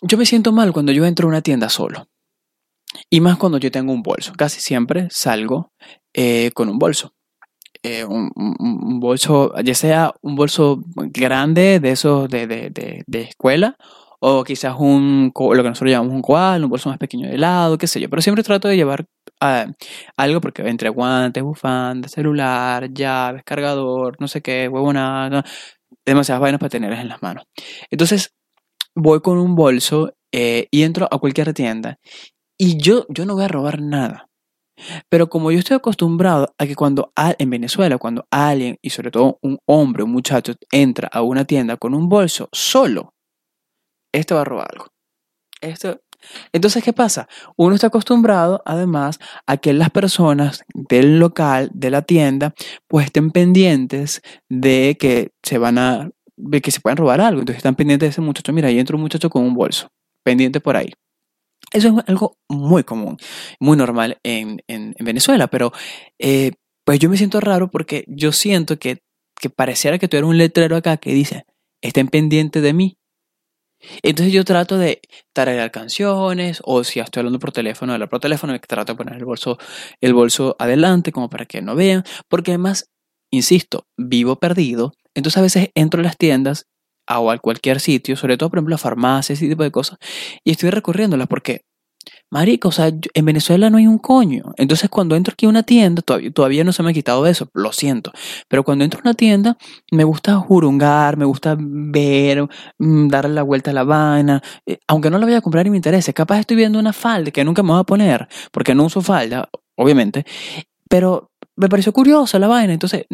yo 0.00 0.16
me 0.16 0.24
siento 0.24 0.52
mal 0.52 0.72
cuando 0.72 0.92
yo 0.92 1.04
entro 1.04 1.26
a 1.26 1.30
una 1.30 1.42
tienda 1.42 1.68
solo. 1.68 2.08
Y 3.10 3.20
más 3.20 3.36
cuando 3.36 3.58
yo 3.58 3.70
tengo 3.70 3.92
un 3.92 4.02
bolso. 4.02 4.32
Casi 4.36 4.60
siempre 4.60 5.08
salgo 5.10 5.72
eh, 6.14 6.50
con 6.54 6.70
un 6.70 6.78
bolso. 6.78 7.14
Eh, 7.82 8.04
un, 8.04 9.00
bolso, 9.00 9.52
ya 9.62 9.74
sea 9.74 10.12
un 10.22 10.34
bolso 10.34 10.82
grande 10.96 11.80
de 11.80 11.90
esos 11.92 12.28
de, 12.28 12.46
de, 12.46 13.04
de, 13.06 13.20
escuela, 13.22 13.76
o 14.20 14.42
quizás 14.44 14.74
un, 14.78 15.32
lo 15.34 15.62
que 15.62 15.68
nosotros 15.68 15.90
llamamos 15.90 16.14
un 16.14 16.22
koala, 16.22 16.64
un 16.64 16.70
bolso 16.70 16.88
más 16.88 16.98
pequeño 16.98 17.28
de 17.28 17.38
lado, 17.38 17.78
qué 17.78 17.86
sé 17.86 18.00
yo. 18.00 18.10
Pero 18.10 18.22
siempre 18.22 18.42
trato 18.42 18.68
de 18.68 18.76
llevar 18.76 19.06
ah, 19.40 19.66
algo 20.16 20.40
porque 20.40 20.62
entre 20.68 20.88
guantes, 20.88 21.42
bufanda, 21.42 22.08
celular, 22.08 22.92
llaves, 22.92 23.42
cargador, 23.44 24.16
no 24.20 24.28
sé 24.28 24.42
qué, 24.42 24.68
huevona, 24.68 25.44
demasiadas 26.04 26.40
vainas 26.40 26.58
para 26.58 26.70
tenerlas 26.70 27.00
en 27.00 27.08
las 27.08 27.22
manos. 27.22 27.44
Entonces, 27.90 28.34
voy 28.94 29.20
con 29.20 29.38
un 29.38 29.54
bolso 29.54 30.12
eh, 30.32 30.68
y 30.70 30.82
entro 30.82 31.08
a 31.10 31.18
cualquier 31.18 31.54
tienda 31.54 31.98
y 32.58 32.76
yo, 32.78 33.06
yo 33.08 33.24
no 33.24 33.34
voy 33.34 33.44
a 33.44 33.48
robar 33.48 33.80
nada. 33.80 34.28
Pero 35.08 35.28
como 35.28 35.50
yo 35.50 35.58
estoy 35.58 35.76
acostumbrado 35.76 36.54
a 36.58 36.66
que 36.66 36.74
cuando 36.74 37.12
en 37.16 37.50
Venezuela, 37.50 37.98
cuando 37.98 38.26
alguien, 38.30 38.78
y 38.82 38.90
sobre 38.90 39.10
todo 39.10 39.38
un 39.42 39.58
hombre, 39.66 40.02
un 40.02 40.12
muchacho, 40.12 40.54
entra 40.72 41.08
a 41.12 41.22
una 41.22 41.44
tienda 41.44 41.76
con 41.76 41.94
un 41.94 42.08
bolso 42.08 42.48
solo, 42.52 43.14
este 44.12 44.34
va 44.34 44.42
a 44.42 44.44
robar 44.44 44.68
algo. 44.72 44.86
Esto, 45.60 46.00
entonces, 46.52 46.82
¿qué 46.82 46.92
pasa? 46.92 47.28
Uno 47.56 47.74
está 47.74 47.88
acostumbrado, 47.88 48.62
además, 48.64 49.18
a 49.46 49.56
que 49.56 49.72
las 49.72 49.90
personas 49.90 50.64
del 50.74 51.18
local, 51.18 51.70
de 51.72 51.90
la 51.90 52.02
tienda, 52.02 52.54
pues 52.86 53.06
estén 53.06 53.30
pendientes 53.30 54.22
de 54.48 54.96
que 54.98 55.32
se 55.42 55.58
van 55.58 55.78
a, 55.78 56.10
de 56.36 56.60
que 56.60 56.70
se 56.70 56.80
puedan 56.80 56.96
robar 56.96 57.20
algo. 57.20 57.40
Entonces 57.40 57.58
están 57.58 57.76
pendientes 57.76 58.08
de 58.08 58.10
ese 58.10 58.20
muchacho. 58.20 58.52
Mira, 58.52 58.68
ahí 58.68 58.78
entra 58.78 58.96
un 58.96 59.02
muchacho 59.02 59.30
con 59.30 59.44
un 59.44 59.54
bolso, 59.54 59.88
pendiente 60.24 60.60
por 60.60 60.76
ahí. 60.76 60.92
Eso 61.72 61.88
es 61.88 62.08
algo 62.08 62.38
muy 62.48 62.84
común, 62.84 63.18
muy 63.60 63.76
normal 63.76 64.18
en, 64.22 64.62
Venezuela, 65.00 65.48
pero 65.48 65.72
eh, 66.18 66.52
pues 66.84 66.98
yo 66.98 67.10
me 67.10 67.16
siento 67.16 67.40
raro 67.40 67.70
porque 67.70 68.04
yo 68.08 68.32
siento 68.32 68.78
que, 68.78 69.02
que 69.38 69.50
pareciera 69.50 69.98
que 69.98 70.06
eres 70.06 70.22
un 70.22 70.38
letrero 70.38 70.76
acá 70.76 70.96
que 70.96 71.12
dice, 71.12 71.44
estén 71.82 72.08
pendientes 72.08 72.62
de 72.62 72.72
mí. 72.72 72.98
Entonces 74.02 74.32
yo 74.32 74.44
trato 74.44 74.76
de 74.76 75.00
tararear 75.32 75.70
canciones 75.70 76.60
o 76.64 76.82
si 76.82 77.00
estoy 77.00 77.20
hablando 77.20 77.38
por 77.38 77.52
teléfono, 77.52 77.92
hablar 77.92 78.08
por 78.08 78.20
teléfono, 78.20 78.58
trato 78.60 78.92
de 78.92 78.96
poner 78.96 79.16
el 79.16 79.24
bolso, 79.24 79.58
el 80.00 80.14
bolso 80.14 80.56
adelante 80.58 81.12
como 81.12 81.28
para 81.28 81.46
que 81.46 81.62
no 81.62 81.76
vean, 81.76 82.02
porque 82.28 82.52
además, 82.52 82.90
insisto, 83.30 83.86
vivo 83.96 84.36
perdido, 84.36 84.94
entonces 85.14 85.38
a 85.38 85.42
veces 85.42 85.70
entro 85.74 86.00
a 86.00 86.04
las 86.04 86.16
tiendas 86.16 86.66
o 87.16 87.30
a 87.30 87.38
cualquier 87.38 87.80
sitio, 87.80 88.16
sobre 88.16 88.36
todo, 88.36 88.50
por 88.50 88.58
ejemplo, 88.58 88.74
a 88.74 88.78
farmacias, 88.78 89.38
ese 89.38 89.48
tipo 89.48 89.62
de 89.62 89.70
cosas, 89.70 89.98
y 90.44 90.50
estoy 90.50 90.70
recorriéndolas 90.70 91.28
porque, 91.28 91.62
marico, 92.30 92.68
o 92.68 92.72
sea, 92.72 92.90
en 92.90 93.24
Venezuela 93.24 93.70
no 93.70 93.78
hay 93.78 93.86
un 93.86 93.98
coño. 93.98 94.52
Entonces, 94.56 94.90
cuando 94.90 95.16
entro 95.16 95.32
aquí 95.32 95.46
a 95.46 95.48
una 95.48 95.62
tienda, 95.62 96.02
todavía, 96.02 96.64
no 96.64 96.72
se 96.72 96.82
me 96.82 96.90
ha 96.90 96.92
quitado 96.92 97.24
de 97.24 97.30
eso, 97.30 97.48
lo 97.54 97.72
siento, 97.72 98.12
pero 98.48 98.64
cuando 98.64 98.84
entro 98.84 99.00
a 99.00 99.02
una 99.02 99.14
tienda, 99.14 99.56
me 99.90 100.04
gusta 100.04 100.36
jurungar, 100.36 101.16
me 101.16 101.24
gusta 101.24 101.56
ver, 101.58 102.46
mm, 102.78 103.08
darle 103.08 103.34
la 103.34 103.42
vuelta 103.42 103.70
a 103.70 103.74
la 103.74 103.84
vaina, 103.84 104.42
eh, 104.66 104.78
aunque 104.88 105.10
no 105.10 105.18
la 105.18 105.26
voy 105.26 105.34
a 105.34 105.40
comprar 105.40 105.66
y 105.66 105.70
me 105.70 105.76
interese, 105.76 106.12
capaz 106.12 106.40
estoy 106.40 106.56
viendo 106.56 106.78
una 106.78 106.92
falda 106.92 107.30
que 107.30 107.44
nunca 107.44 107.62
me 107.62 107.70
voy 107.72 107.80
a 107.80 107.84
poner, 107.84 108.28
porque 108.52 108.74
no 108.74 108.84
uso 108.84 109.00
falda, 109.00 109.48
obviamente, 109.76 110.24
pero 110.88 111.30
me 111.56 111.68
pareció 111.68 111.92
curiosa 111.92 112.38
la 112.38 112.48
vaina, 112.48 112.72
entonces 112.72 113.06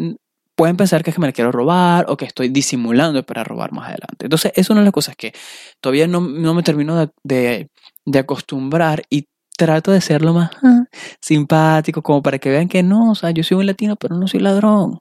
pueden 0.55 0.77
pensar 0.77 1.03
que 1.03 1.09
es 1.09 1.15
que 1.15 1.21
me 1.21 1.27
la 1.27 1.33
quiero 1.33 1.51
robar 1.51 2.05
o 2.09 2.17
que 2.17 2.25
estoy 2.25 2.49
disimulando 2.49 3.23
para 3.25 3.43
robar 3.43 3.71
más 3.71 3.89
adelante. 3.89 4.25
Entonces, 4.25 4.53
es 4.55 4.69
una 4.69 4.79
de 4.81 4.85
las 4.85 4.93
cosas 4.93 5.15
que 5.15 5.33
todavía 5.81 6.07
no, 6.07 6.21
me 6.21 6.63
termino 6.63 7.11
de, 7.23 7.69
acostumbrar 8.17 9.03
y 9.09 9.27
trato 9.57 9.91
de 9.91 10.01
ser 10.01 10.21
lo 10.21 10.33
más 10.33 10.51
ah, 10.63 10.85
simpático, 11.21 12.01
como 12.01 12.21
para 12.21 12.39
que 12.39 12.49
vean 12.49 12.67
que 12.67 12.83
no, 12.83 13.11
o 13.11 13.15
sea, 13.15 13.31
yo 13.31 13.43
soy 13.43 13.57
un 13.57 13.65
latino, 13.65 13.95
pero 13.95 14.15
no 14.15 14.27
soy 14.27 14.39
ladrón. 14.39 14.99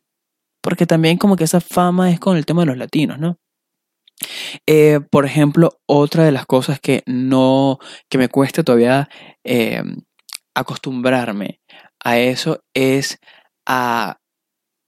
Porque 0.62 0.86
también 0.86 1.18
como 1.18 1.36
que 1.36 1.44
esa 1.44 1.60
fama 1.60 2.10
es 2.10 2.20
con 2.20 2.36
el 2.36 2.46
tema 2.46 2.62
de 2.62 2.66
los 2.66 2.78
latinos, 2.78 3.18
¿no? 3.18 3.38
Eh, 4.66 5.00
por 5.10 5.26
ejemplo, 5.26 5.80
otra 5.86 6.24
de 6.24 6.32
las 6.32 6.46
cosas 6.46 6.80
que 6.80 7.02
no, 7.06 7.78
que 8.08 8.18
me 8.18 8.28
cuesta 8.28 8.62
todavía 8.62 9.08
eh, 9.44 9.82
acostumbrarme 10.54 11.60
a 12.02 12.18
eso 12.18 12.60
es 12.74 13.18
a 13.66 14.18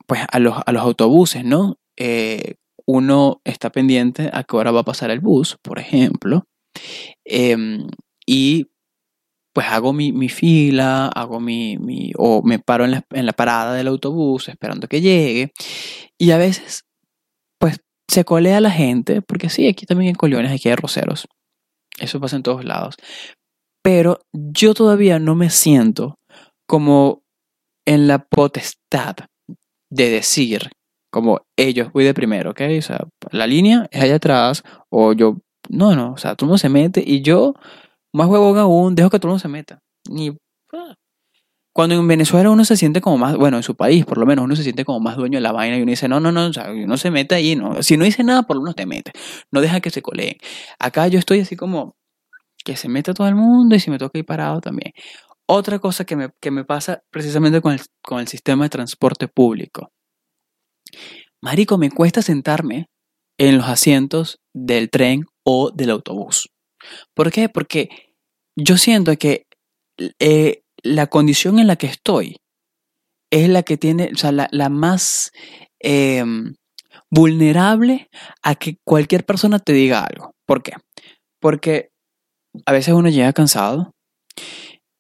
pues 0.07 0.23
a 0.31 0.39
los, 0.39 0.55
a 0.65 0.73
los 0.73 0.83
autobuses, 0.83 1.45
¿no? 1.45 1.79
Eh, 1.97 2.55
uno 2.87 3.41
está 3.45 3.71
pendiente 3.71 4.31
a 4.33 4.45
qué 4.45 4.57
hora 4.57 4.71
va 4.71 4.81
a 4.81 4.85
pasar 4.85 5.11
el 5.11 5.21
bus, 5.21 5.57
por 5.63 5.79
ejemplo, 5.79 6.45
em, 7.25 7.89
y 8.27 8.67
pues 9.53 9.67
hago 9.69 9.93
mi, 9.93 10.29
fila, 10.29 11.09
hago 11.09 11.41
mi, 11.41 11.79
mi, 11.79 12.13
o 12.17 12.43
me 12.43 12.59
paro 12.59 12.85
en 12.85 12.91
la, 12.91 13.05
en 13.11 13.27
la 13.27 13.33
parada 13.33 13.75
del 13.75 13.89
autobús 13.89 14.49
esperando 14.49 14.87
que 14.87 15.01
llegue, 15.01 15.53
y 16.19 16.31
a 16.31 16.39
veces, 16.39 16.85
pues 17.59 17.81
se 18.09 18.25
colea 18.25 18.61
la 18.61 18.71
gente, 18.71 19.23
porque 19.23 19.49
sí, 19.49 19.67
aquí 19.67 19.87
también 19.87 20.11
hay 20.11 20.15
coliones, 20.15 20.53
aquí 20.53 20.69
hay 20.69 20.77
roceros, 20.77 21.27
eso 21.99 22.21
pasa 22.21 22.37
en 22.37 22.43
todos 22.43 22.65
lados, 22.65 22.97
pero 23.83 24.21
yo 24.33 24.75
todavía 24.75 25.19
no 25.19 25.35
me 25.35 25.51
siento 25.51 26.17
como 26.69 27.23
en 27.87 28.09
la 28.09 28.27
potestad 28.27 29.17
de 29.91 30.11
decir, 30.11 30.71
como 31.11 31.41
ellos 31.57 31.93
voy 31.93 32.05
de 32.05 32.15
primero, 32.15 32.51
¿ok? 32.51 32.61
O 32.79 32.83
sea, 32.83 33.07
la 33.31 33.47
línea 33.47 33.89
es 33.91 34.03
allá 34.03 34.17
atrás, 34.17 34.63
o 34.91 35.13
yo, 35.13 35.39
no, 35.69 35.97
no, 35.97 36.13
o 36.13 36.17
sea, 36.17 36.35
todo 36.35 36.47
el 36.47 36.49
mundo 36.49 36.59
se 36.59 36.69
mete 36.69 37.03
y 37.07 37.23
yo, 37.23 37.55
más 38.13 38.29
huevón 38.29 38.59
aún, 38.59 38.95
dejo 38.95 39.11
que 39.11 39.19
todo 39.19 39.35
el 39.35 39.41
se 39.41 39.49
meta. 39.49 39.81
Ni, 40.11 40.31
ah. 40.73 40.95
cuando 41.73 41.95
en 41.97 42.07
Venezuela 42.09 42.51
uno 42.51 42.65
se 42.65 42.77
siente 42.77 43.01
como 43.01 43.19
más, 43.19 43.37
bueno, 43.37 43.57
en 43.59 43.63
su 43.63 43.77
país 43.77 44.05
por 44.05 44.19
lo 44.19 44.27
menos 44.27 44.45
uno 44.45 44.57
se 44.57 44.63
siente 44.63 44.85
como 44.85 45.01
más 45.01 45.17
dueño 45.17 45.39
de 45.39 45.43
la 45.43 45.53
vaina 45.53 45.79
y 45.79 45.83
uno 45.83 45.91
dice, 45.91 46.09
no, 46.09 46.21
no, 46.21 46.33
no, 46.33 46.47
o 46.47 46.53
sea, 46.53 46.73
no 46.73 46.97
se 46.97 47.11
mete 47.11 47.35
ahí, 47.35 47.57
no. 47.57 47.83
Si 47.83 47.97
no 47.97 48.05
dice 48.05 48.25
nada, 48.25 48.43
por 48.45 48.57
lo 48.57 48.63
menos 48.63 48.77
te 48.77 48.87
mete. 48.87 49.13
No 49.51 49.61
deja 49.61 49.81
que 49.81 49.91
se 49.91 50.03
coleen. 50.03 50.37
Acá 50.79 51.09
yo 51.09 51.19
estoy 51.19 51.41
así 51.41 51.57
como, 51.57 51.97
que 52.67 52.77
se 52.77 52.89
mete 52.89 53.15
todo 53.15 53.29
el 53.29 53.37
mundo 53.37 53.77
y 53.77 53.81
si 53.81 53.91
me 53.91 53.99
toca 53.99 54.19
ir 54.19 54.27
parado 54.27 54.61
también. 54.61 54.93
Otra 55.49 55.79
cosa 55.79 56.05
que 56.05 56.17
me, 56.17 56.31
que 56.41 56.51
me 56.51 56.65
pasa 56.65 57.05
precisamente 57.11 57.61
con 57.61 57.73
el, 57.73 57.81
con 58.03 58.19
el 58.21 58.29
sistema 58.29 58.65
de 58.65 58.71
transporte 58.71 59.29
público. 59.29 59.93
Marico, 61.41 61.79
me 61.79 61.91
cuesta 61.91 62.23
sentarme 62.23 62.89
en 63.39 63.59
los 63.59 63.67
asientos 63.67 64.41
del 64.53 64.91
tren 64.91 65.27
o 65.45 65.71
del 65.71 65.91
autobús. 65.91 66.49
¿Por 67.15 67.31
qué? 67.31 67.49
Porque 67.49 67.89
yo 68.57 68.77
siento 68.77 69.17
que 69.17 69.47
eh, 70.19 70.63
la 70.83 71.07
condición 71.07 71.59
en 71.59 71.67
la 71.67 71.77
que 71.77 71.87
estoy 71.87 72.37
es 73.31 73.49
la 73.49 73.63
que 73.63 73.77
tiene, 73.77 74.11
o 74.13 74.17
sea, 74.17 74.33
la, 74.33 74.49
la 74.51 74.69
más 74.69 75.31
em, 75.81 76.55
vulnerable 77.11 78.09
a 78.43 78.55
que 78.55 78.79
cualquier 78.85 79.25
persona 79.25 79.59
te 79.59 79.73
diga 79.73 80.05
algo. 80.05 80.35
¿Por 80.47 80.63
qué? 80.63 80.73
Porque 81.41 81.91
a 82.65 82.73
veces 82.73 82.95
uno 82.95 83.09
llega 83.09 83.33
cansado 83.33 83.93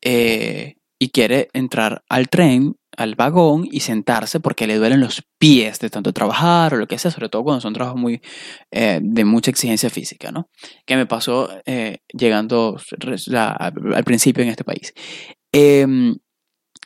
eh, 0.09 0.77
y 1.01 1.11
quiere 1.11 1.49
entrar 1.53 2.05
al 2.09 2.29
tren, 2.29 2.77
al 2.97 3.17
vagón 3.17 3.67
y 3.69 3.81
sentarse 3.81 4.39
porque 4.39 4.69
le 4.69 4.77
duelen 4.77 5.01
los 5.01 5.25
pies 5.37 5.81
de 5.81 5.91
tanto 5.91 6.13
trabajar 6.13 6.73
o 6.73 6.77
lo 6.77 6.87
que 6.87 6.97
sea, 6.97 7.11
sobre 7.11 7.29
todo 7.29 7.43
cuando 7.43 7.61
son 7.61 7.75
trabajos 7.75 8.01
muy 8.01 8.23
eh, 8.71 9.01
de 9.03 9.25
mucha 9.25 9.51
exigencia 9.51 9.91
física, 9.91 10.31
¿no? 10.31 10.49
Que 10.87 10.95
me 10.95 11.07
pasó 11.07 11.51
eh, 11.67 11.99
llegando 12.17 12.77
al 13.61 14.05
principio 14.05 14.45
en 14.45 14.51
este 14.51 14.63
país. 14.63 14.95
Em, 15.51 16.15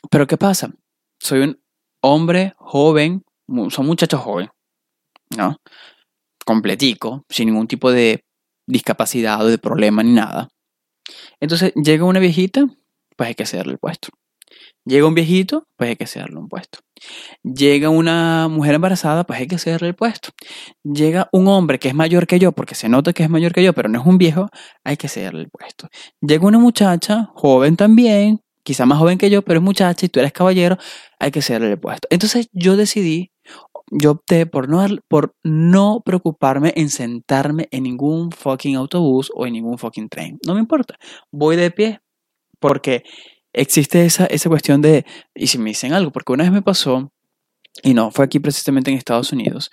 pero 0.09 0.25
¿qué 0.25 0.37
pasa? 0.37 0.71
Soy 1.19 1.41
un 1.41 1.61
hombre 2.01 2.53
joven, 2.57 3.21
son 3.69 3.85
muchachos 3.85 4.19
joven, 4.19 4.49
¿no? 5.37 5.57
Completico, 6.43 7.23
sin 7.29 7.49
ningún 7.49 7.67
tipo 7.67 7.91
de 7.91 8.23
discapacidad 8.67 9.45
o 9.45 9.47
de 9.47 9.59
problema 9.59 10.01
ni 10.01 10.13
nada. 10.13 10.47
Entonces 11.39 11.71
llega 11.75 12.03
una 12.03 12.19
viejita, 12.19 12.65
pues 13.21 13.27
hay 13.27 13.35
que 13.35 13.43
hacerle 13.43 13.73
el 13.73 13.77
puesto. 13.77 14.09
Llega 14.83 15.05
un 15.05 15.13
viejito, 15.13 15.67
pues 15.77 15.91
hay 15.91 15.95
que 15.95 16.05
hacerle 16.05 16.39
un 16.39 16.49
puesto. 16.49 16.79
Llega 17.43 17.89
una 17.89 18.47
mujer 18.47 18.73
embarazada, 18.73 19.25
pues 19.25 19.39
hay 19.39 19.45
que 19.45 19.57
hacerle 19.57 19.89
el 19.89 19.93
puesto. 19.93 20.29
Llega 20.83 21.29
un 21.31 21.47
hombre 21.47 21.77
que 21.77 21.89
es 21.89 21.93
mayor 21.93 22.25
que 22.25 22.39
yo, 22.39 22.51
porque 22.51 22.73
se 22.73 22.89
nota 22.89 23.13
que 23.13 23.21
es 23.21 23.29
mayor 23.29 23.53
que 23.53 23.61
yo, 23.61 23.73
pero 23.73 23.89
no 23.89 24.01
es 24.01 24.07
un 24.07 24.17
viejo, 24.17 24.49
hay 24.83 24.97
que 24.97 25.05
hacerle 25.05 25.41
el 25.41 25.49
puesto. 25.51 25.87
Llega 26.19 26.47
una 26.47 26.57
muchacha, 26.57 27.29
joven 27.35 27.75
también, 27.75 28.41
quizá 28.63 28.87
más 28.87 28.97
joven 28.97 29.19
que 29.19 29.29
yo, 29.29 29.43
pero 29.43 29.59
es 29.59 29.63
muchacha 29.63 30.07
y 30.07 30.09
tú 30.09 30.19
eres 30.19 30.33
caballero, 30.33 30.79
hay 31.19 31.29
que 31.29 31.39
hacerle 31.39 31.69
el 31.69 31.79
puesto. 31.79 32.07
Entonces 32.09 32.49
yo 32.53 32.75
decidí, 32.75 33.29
yo 33.91 34.13
opté 34.13 34.47
por 34.47 34.67
no, 34.67 34.83
por 35.07 35.35
no 35.43 36.01
preocuparme 36.03 36.73
en 36.75 36.89
sentarme 36.89 37.67
en 37.69 37.83
ningún 37.83 38.31
fucking 38.31 38.77
autobús 38.77 39.31
o 39.35 39.45
en 39.45 39.53
ningún 39.53 39.77
fucking 39.77 40.09
tren. 40.09 40.39
No 40.43 40.55
me 40.55 40.59
importa. 40.59 40.95
Voy 41.31 41.55
de 41.55 41.69
pie 41.69 41.99
porque 42.61 43.03
existe 43.51 44.05
esa, 44.05 44.25
esa 44.27 44.47
cuestión 44.47 44.81
de, 44.81 45.05
y 45.35 45.47
si 45.47 45.57
me 45.57 45.71
dicen 45.71 45.91
algo, 45.91 46.11
porque 46.11 46.31
una 46.31 46.45
vez 46.45 46.53
me 46.53 46.61
pasó, 46.61 47.11
y 47.83 47.93
no, 47.93 48.11
fue 48.11 48.23
aquí 48.23 48.39
precisamente 48.39 48.91
en 48.91 48.97
Estados 48.97 49.33
Unidos, 49.33 49.69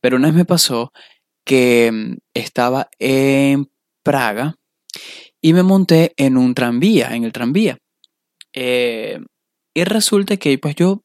pero 0.00 0.16
una 0.16 0.28
vez 0.28 0.36
me 0.36 0.44
pasó 0.44 0.90
que 1.44 1.90
mm, 1.92 2.16
estaba 2.34 2.88
en 2.98 3.70
Praga 4.02 4.56
y 5.40 5.52
me 5.52 5.62
monté 5.62 6.12
en 6.16 6.36
un 6.36 6.54
tranvía, 6.54 7.14
en 7.14 7.24
el 7.24 7.32
tranvía. 7.32 7.78
Eh, 8.54 9.20
y 9.74 9.84
resulta 9.84 10.36
que 10.36 10.58
pues 10.58 10.74
yo, 10.74 11.02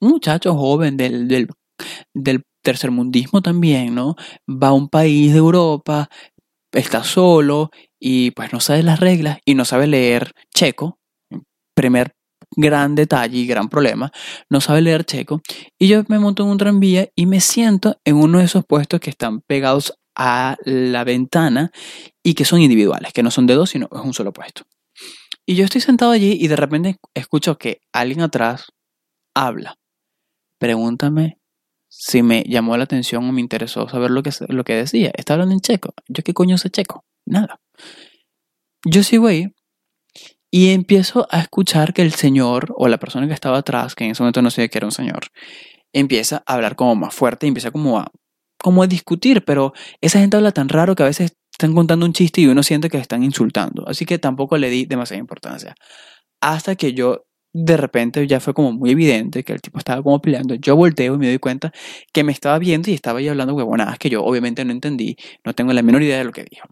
un 0.00 0.10
muchacho 0.10 0.54
joven 0.54 0.96
del, 0.96 1.26
del, 1.26 1.48
del 2.14 2.42
tercermundismo 2.62 3.42
también, 3.42 3.94
¿no? 3.94 4.16
Va 4.48 4.68
a 4.68 4.72
un 4.72 4.88
país 4.88 5.32
de 5.32 5.38
Europa, 5.38 6.08
está 6.72 7.04
solo 7.04 7.70
y 8.06 8.32
pues 8.32 8.52
no 8.52 8.60
sabe 8.60 8.82
las 8.82 9.00
reglas 9.00 9.38
y 9.46 9.54
no 9.54 9.64
sabe 9.64 9.86
leer 9.86 10.32
checo, 10.54 10.98
primer 11.74 12.14
gran 12.54 12.94
detalle 12.94 13.38
y 13.38 13.46
gran 13.46 13.70
problema, 13.70 14.12
no 14.50 14.60
sabe 14.60 14.82
leer 14.82 15.06
checo. 15.06 15.40
Y 15.78 15.88
yo 15.88 16.02
me 16.08 16.18
monto 16.18 16.42
en 16.42 16.50
un 16.50 16.58
tranvía 16.58 17.08
y 17.16 17.24
me 17.24 17.40
siento 17.40 17.96
en 18.04 18.16
uno 18.16 18.40
de 18.40 18.44
esos 18.44 18.66
puestos 18.66 19.00
que 19.00 19.08
están 19.08 19.40
pegados 19.40 19.94
a 20.14 20.58
la 20.66 21.02
ventana 21.04 21.72
y 22.22 22.34
que 22.34 22.44
son 22.44 22.60
individuales, 22.60 23.14
que 23.14 23.22
no 23.22 23.30
son 23.30 23.46
de 23.46 23.54
dos, 23.54 23.70
sino 23.70 23.88
es 23.90 24.00
un 24.02 24.12
solo 24.12 24.34
puesto. 24.34 24.64
Y 25.46 25.54
yo 25.54 25.64
estoy 25.64 25.80
sentado 25.80 26.12
allí 26.12 26.36
y 26.38 26.48
de 26.48 26.56
repente 26.56 26.98
escucho 27.14 27.56
que 27.56 27.80
alguien 27.90 28.20
atrás 28.20 28.66
habla. 29.34 29.76
Pregúntame 30.58 31.38
si 31.88 32.22
me 32.22 32.44
llamó 32.46 32.76
la 32.76 32.84
atención 32.84 33.26
o 33.26 33.32
me 33.32 33.40
interesó 33.40 33.88
saber 33.88 34.10
lo 34.10 34.22
que, 34.22 34.30
lo 34.48 34.62
que 34.62 34.74
decía. 34.74 35.10
Está 35.14 35.32
hablando 35.32 35.54
en 35.54 35.60
checo. 35.60 35.94
¿Yo 36.06 36.22
qué 36.22 36.34
coño 36.34 36.58
sé 36.58 36.68
checo? 36.68 37.02
Nada. 37.26 37.60
Yo 38.84 39.02
sigo 39.02 39.28
ahí 39.28 39.48
y 40.50 40.70
empiezo 40.70 41.26
a 41.30 41.40
escuchar 41.40 41.94
que 41.94 42.02
el 42.02 42.12
señor 42.12 42.74
o 42.76 42.86
la 42.88 42.98
persona 42.98 43.26
que 43.26 43.34
estaba 43.34 43.58
atrás, 43.58 43.94
que 43.94 44.04
en 44.04 44.12
ese 44.12 44.22
momento 44.22 44.42
no 44.42 44.50
sé 44.50 44.68
que 44.68 44.78
era 44.78 44.86
un 44.86 44.92
señor, 44.92 45.26
empieza 45.92 46.44
a 46.46 46.54
hablar 46.54 46.76
como 46.76 46.94
más 46.94 47.14
fuerte 47.14 47.46
y 47.46 47.48
empieza 47.48 47.70
como 47.70 47.98
a, 47.98 48.10
como 48.58 48.82
a 48.82 48.86
discutir, 48.86 49.44
pero 49.44 49.72
esa 50.00 50.20
gente 50.20 50.36
habla 50.36 50.52
tan 50.52 50.68
raro 50.68 50.94
que 50.94 51.02
a 51.02 51.06
veces 51.06 51.36
están 51.50 51.74
contando 51.74 52.06
un 52.06 52.12
chiste 52.12 52.40
y 52.40 52.46
uno 52.46 52.62
siente 52.62 52.88
que 52.90 52.98
están 52.98 53.22
insultando. 53.22 53.88
Así 53.88 54.06
que 54.06 54.18
tampoco 54.18 54.58
le 54.58 54.70
di 54.70 54.86
demasiada 54.86 55.20
importancia. 55.20 55.74
Hasta 56.40 56.76
que 56.76 56.92
yo, 56.92 57.26
de 57.52 57.76
repente, 57.76 58.26
ya 58.26 58.40
fue 58.40 58.54
como 58.54 58.72
muy 58.72 58.90
evidente 58.90 59.44
que 59.44 59.52
el 59.54 59.60
tipo 59.60 59.78
estaba 59.78 60.02
como 60.02 60.20
peleando. 60.20 60.54
Yo 60.56 60.76
volteo 60.76 61.14
y 61.14 61.18
me 61.18 61.28
doy 61.28 61.38
cuenta 61.38 61.72
que 62.12 62.24
me 62.24 62.32
estaba 62.32 62.58
viendo 62.58 62.90
y 62.90 62.94
estaba 62.94 63.20
ahí 63.20 63.28
hablando 63.28 63.54
huevonadas 63.54 63.98
que 63.98 64.10
yo 64.10 64.24
obviamente 64.24 64.64
no 64.64 64.72
entendí. 64.72 65.16
No 65.44 65.54
tengo 65.54 65.72
la 65.72 65.82
menor 65.82 66.02
idea 66.02 66.18
de 66.18 66.24
lo 66.24 66.32
que 66.32 66.44
dijo. 66.44 66.68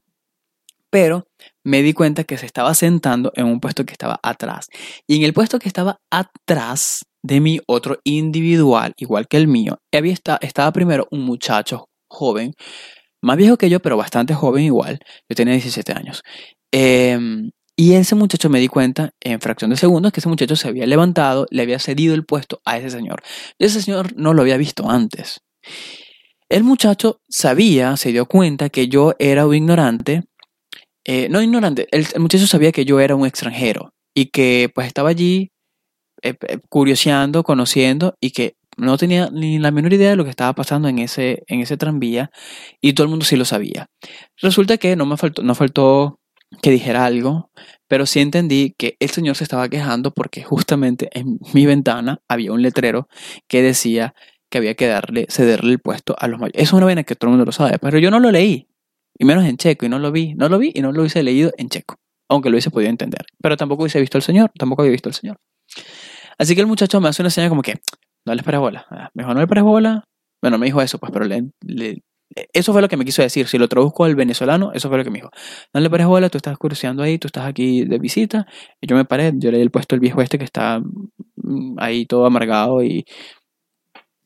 Pero 0.92 1.24
me 1.64 1.82
di 1.82 1.94
cuenta 1.94 2.24
que 2.24 2.36
se 2.36 2.46
estaba 2.46 2.74
sentando 2.74 3.32
en 3.34 3.46
un 3.46 3.60
puesto 3.60 3.86
que 3.86 3.92
estaba 3.92 4.20
atrás. 4.22 4.68
Y 5.08 5.16
en 5.16 5.22
el 5.22 5.32
puesto 5.32 5.58
que 5.58 5.68
estaba 5.68 5.98
atrás 6.10 7.06
de 7.22 7.40
mí, 7.40 7.60
otro 7.66 7.98
individual, 8.04 8.92
igual 8.98 9.26
que 9.26 9.38
el 9.38 9.48
mío, 9.48 9.78
había 9.92 10.14
estaba 10.40 10.72
primero 10.72 11.08
un 11.10 11.20
muchacho 11.20 11.86
joven 12.10 12.52
más 13.22 13.36
viejo 13.36 13.56
que 13.56 13.70
yo, 13.70 13.80
pero 13.80 13.96
bastante 13.96 14.34
joven 14.34 14.64
igual. 14.64 14.98
Yo 15.28 15.36
tenía 15.36 15.54
17 15.54 15.92
años. 15.92 16.22
Em, 16.72 17.50
y 17.76 17.94
ese 17.94 18.14
muchacho 18.14 18.50
me 18.50 18.60
di 18.60 18.68
cuenta 18.68 19.10
en 19.20 19.40
fracción 19.40 19.70
de 19.70 19.76
segundos 19.76 20.12
que 20.12 20.20
ese 20.20 20.28
muchacho 20.28 20.56
se 20.56 20.68
había 20.68 20.86
levantado, 20.86 21.46
le 21.50 21.62
había 21.62 21.78
cedido 21.78 22.14
el 22.14 22.24
puesto 22.24 22.60
a 22.64 22.76
ese 22.78 22.90
señor. 22.90 23.22
Y 23.58 23.64
ese 23.66 23.80
señor 23.80 24.14
no 24.16 24.34
lo 24.34 24.42
había 24.42 24.56
visto 24.56 24.90
antes. 24.90 25.40
El 26.48 26.64
muchacho 26.64 27.20
sabía, 27.30 27.96
se 27.96 28.12
dio 28.12 28.26
cuenta 28.26 28.68
que 28.68 28.88
yo 28.88 29.14
era 29.18 29.46
un 29.46 29.54
ignorante. 29.54 30.24
Eh, 31.04 31.28
no 31.28 31.42
ignorante, 31.42 31.88
el, 31.90 32.06
muchacho 32.20 32.46
sabía 32.46 32.72
que 32.72 32.84
yo 32.84 33.00
era 33.00 33.16
un 33.16 33.26
extranjero 33.26 33.92
y 34.14 34.26
que 34.26 34.70
pues 34.72 34.86
estaba 34.86 35.08
allí 35.08 35.50
eh, 36.22 36.34
eh, 36.48 36.58
curioseando, 36.68 37.42
conociendo 37.42 38.14
y 38.20 38.30
que 38.30 38.56
no 38.76 38.96
tenía 38.96 39.28
ni 39.30 39.58
la 39.58 39.70
menor 39.72 39.92
idea 39.92 40.10
de 40.10 40.16
lo 40.16 40.24
que 40.24 40.30
estaba 40.30 40.54
pasando 40.54 40.88
en 40.88 40.98
ese, 40.98 41.42
en 41.48 41.60
ese 41.60 41.76
tranvía 41.76 42.30
y 42.80 42.92
todo 42.92 43.04
el 43.04 43.10
mundo 43.10 43.24
sí 43.24 43.36
lo 43.36 43.44
sabía. 43.44 43.86
Resulta 44.40 44.78
que 44.78 44.96
no 44.96 45.06
me 45.06 45.16
faltó, 45.16 45.42
no 45.42 45.54
faltó 45.54 46.20
que 46.60 46.70
dijera 46.70 47.04
algo, 47.04 47.50
pero 47.88 48.06
sí 48.06 48.20
entendí 48.20 48.74
que 48.78 48.96
el 49.00 49.10
señor 49.10 49.36
se 49.36 49.44
estaba 49.44 49.68
quejando 49.68 50.12
porque 50.12 50.42
justamente 50.42 51.08
en 51.12 51.38
mi 51.52 51.66
ventana 51.66 52.20
había 52.28 52.52
un 52.52 52.62
letrero 52.62 53.08
que 53.48 53.62
decía 53.62 54.14
que 54.50 54.58
había 54.58 54.74
que 54.74 54.86
darle, 54.86 55.26
cederle 55.30 55.72
el 55.72 55.80
puesto 55.80 56.14
a 56.18 56.28
los 56.28 56.38
mayores. 56.38 56.62
Es 56.62 56.72
una 56.72 56.84
vaina 56.84 57.04
que 57.04 57.16
todo 57.16 57.28
el 57.28 57.32
mundo 57.32 57.46
lo 57.46 57.52
sabe, 57.52 57.78
pero 57.78 57.98
yo 57.98 58.10
no 58.10 58.20
lo 58.20 58.30
leí, 58.30 58.68
y 59.18 59.24
menos 59.24 59.44
en 59.44 59.56
checo, 59.56 59.86
y 59.86 59.88
no 59.88 59.98
lo 59.98 60.12
vi, 60.12 60.34
no 60.34 60.48
lo 60.48 60.58
vi 60.58 60.72
y 60.74 60.82
no 60.82 60.92
lo 60.92 61.00
hubiese 61.00 61.22
leído 61.22 61.52
en 61.56 61.68
checo, 61.68 61.96
aunque 62.28 62.50
lo 62.50 62.54
hubiese 62.54 62.70
podido 62.70 62.90
entender, 62.90 63.24
pero 63.40 63.56
tampoco 63.56 63.82
hubiese 63.82 64.00
visto 64.00 64.18
al 64.18 64.22
señor, 64.22 64.50
tampoco 64.58 64.82
había 64.82 64.92
visto 64.92 65.08
al 65.08 65.14
señor. 65.14 65.38
Así 66.38 66.54
que 66.54 66.60
el 66.60 66.66
muchacho 66.66 67.00
me 67.00 67.08
hace 67.08 67.22
una 67.22 67.30
señal 67.30 67.50
como 67.50 67.62
que, 67.62 67.80
no 68.26 68.34
les 68.34 68.44
pares 68.44 68.60
bola. 68.60 68.86
Ah, 68.90 69.10
me 69.14 69.22
dijo, 69.22 69.34
no 69.34 69.40
le 69.40 69.46
pares 69.46 69.64
bola. 69.64 70.04
Bueno, 70.40 70.58
me 70.58 70.66
dijo 70.66 70.82
eso, 70.82 70.98
pues, 70.98 71.12
pero 71.12 71.24
le, 71.24 72.02
eso 72.52 72.72
fue 72.72 72.82
lo 72.82 72.88
que 72.88 72.96
me 72.96 73.04
quiso 73.04 73.22
decir. 73.22 73.46
Si 73.48 73.58
lo 73.58 73.68
traduzco 73.68 74.04
al 74.04 74.14
venezolano, 74.14 74.72
eso 74.72 74.88
fue 74.88 74.98
lo 74.98 75.04
que 75.04 75.10
me 75.10 75.18
dijo. 75.18 75.30
No 75.74 75.80
le 75.80 75.90
pares 75.90 76.06
bola, 76.06 76.28
tú 76.30 76.38
estás 76.38 76.56
curioseando 76.58 77.02
ahí, 77.02 77.18
tú 77.18 77.28
estás 77.28 77.46
aquí 77.46 77.84
de 77.84 77.98
visita. 77.98 78.46
Y 78.80 78.86
yo 78.86 78.96
me 78.96 79.04
paré, 79.04 79.32
yo 79.36 79.50
le 79.50 79.58
di 79.58 79.62
el 79.62 79.70
puesto 79.70 79.94
al 79.94 80.00
viejo 80.00 80.22
este 80.22 80.38
que 80.38 80.44
está 80.44 80.80
mm, 81.36 81.76
ahí 81.78 82.06
todo 82.06 82.26
amargado 82.26 82.82
y, 82.82 83.04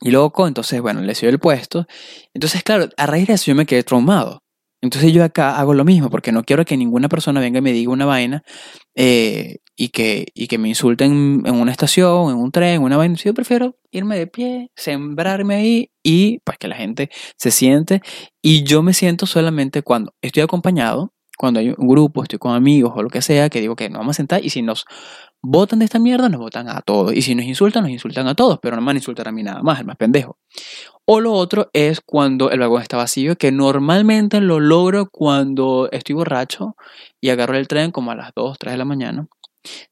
y 0.01 0.11
loco. 0.11 0.47
Entonces, 0.47 0.81
bueno, 0.81 1.01
le 1.01 1.15
dio 1.15 1.29
el 1.29 1.39
puesto. 1.39 1.87
Entonces, 2.35 2.63
claro, 2.63 2.89
a 2.97 3.07
raíz 3.07 3.27
de 3.29 3.35
eso 3.35 3.47
yo 3.47 3.55
me 3.55 3.67
quedé 3.67 3.83
traumado. 3.83 4.43
Entonces 4.83 5.13
yo 5.13 5.25
acá 5.25 5.59
hago 5.59 5.75
lo 5.75 5.85
mismo, 5.85 6.11
porque 6.11 6.33
no 6.33 6.45
quiero 6.45 6.65
que 6.65 6.77
ninguna 6.77 7.09
persona 7.09 7.41
venga 7.41 7.59
y 7.59 7.63
me 7.63 7.73
diga 7.73 7.93
una 7.93 8.07
vaina 8.07 8.43
eh, 8.95 9.59
y, 9.75 9.89
que, 9.89 10.27
y 10.35 10.49
que 10.49 10.59
me 10.59 10.69
insulten 10.69 11.43
en 11.45 11.55
una 11.55 11.73
estación, 11.73 12.31
en 12.31 12.37
un 12.37 12.53
tren, 12.53 12.77
en 12.77 12.83
una 12.83 12.97
vaina. 12.97 13.17
Yo 13.17 13.35
prefiero 13.35 13.77
irme 13.91 14.19
de 14.19 14.27
pie, 14.27 14.71
sembrarme 14.77 15.55
ahí 15.57 15.91
y 16.03 16.39
pues 16.45 16.59
que 16.59 16.69
la 16.69 16.77
gente 16.77 17.11
se 17.37 17.51
siente. 17.51 18.03
Y 18.43 18.65
yo 18.65 18.83
me 18.83 18.93
siento 18.93 19.27
solamente 19.27 19.83
cuando 19.83 20.15
estoy 20.21 20.43
acompañado, 20.43 21.13
cuando 21.37 21.61
hay 21.61 21.75
un 21.77 21.89
grupo, 21.89 22.23
estoy 22.23 22.39
con 22.39 22.55
amigos 22.55 22.93
o 22.97 23.03
lo 23.03 23.11
que 23.11 23.23
sea, 23.23 23.49
que 23.51 23.61
digo 23.61 23.77
que 23.77 23.89
nos 23.91 23.99
vamos 23.99 24.17
a 24.17 24.19
sentar 24.19 24.45
y 24.45 24.51
si 24.51 24.63
nos 24.63 24.87
votan 25.43 25.79
de 25.79 25.85
esta 25.85 25.99
mierda, 25.99 26.29
nos 26.29 26.41
votan 26.41 26.69
a 26.69 26.81
todos. 26.83 27.15
Y 27.15 27.23
si 27.23 27.35
nos 27.35 27.45
insultan, 27.45 27.83
nos 27.83 27.93
insultan 27.93 28.27
a 28.27 28.35
todos, 28.35 28.59
pero 28.61 28.77
no 28.77 28.83
me 28.83 28.87
van 28.87 28.97
a 28.97 28.99
insultar 28.99 29.29
a 29.29 29.33
mí 29.33 29.43
nada 29.43 29.63
más, 29.63 29.81
el 29.81 29.87
más 29.87 29.97
pendejo. 29.97 30.39
O 31.09 31.21
lo 31.21 31.33
otro 31.33 31.71
es 31.73 32.01
cuando 32.01 32.51
el 32.51 32.59
vagón 32.59 32.83
está 32.83 32.97
vacío, 32.97 33.37
que 33.37 33.53
normalmente 33.53 34.41
lo 34.41 34.59
logro 34.59 35.09
cuando 35.09 35.89
estoy 35.93 36.17
borracho 36.17 36.75
y 37.23 37.31
agarro 37.31 37.57
el 37.57 37.69
tren 37.69 37.93
como 37.93 38.11
a 38.11 38.17
las 38.17 38.33
2, 38.35 38.59
3 38.59 38.73
de 38.73 38.79
la 38.79 38.85
mañana. 38.85 39.29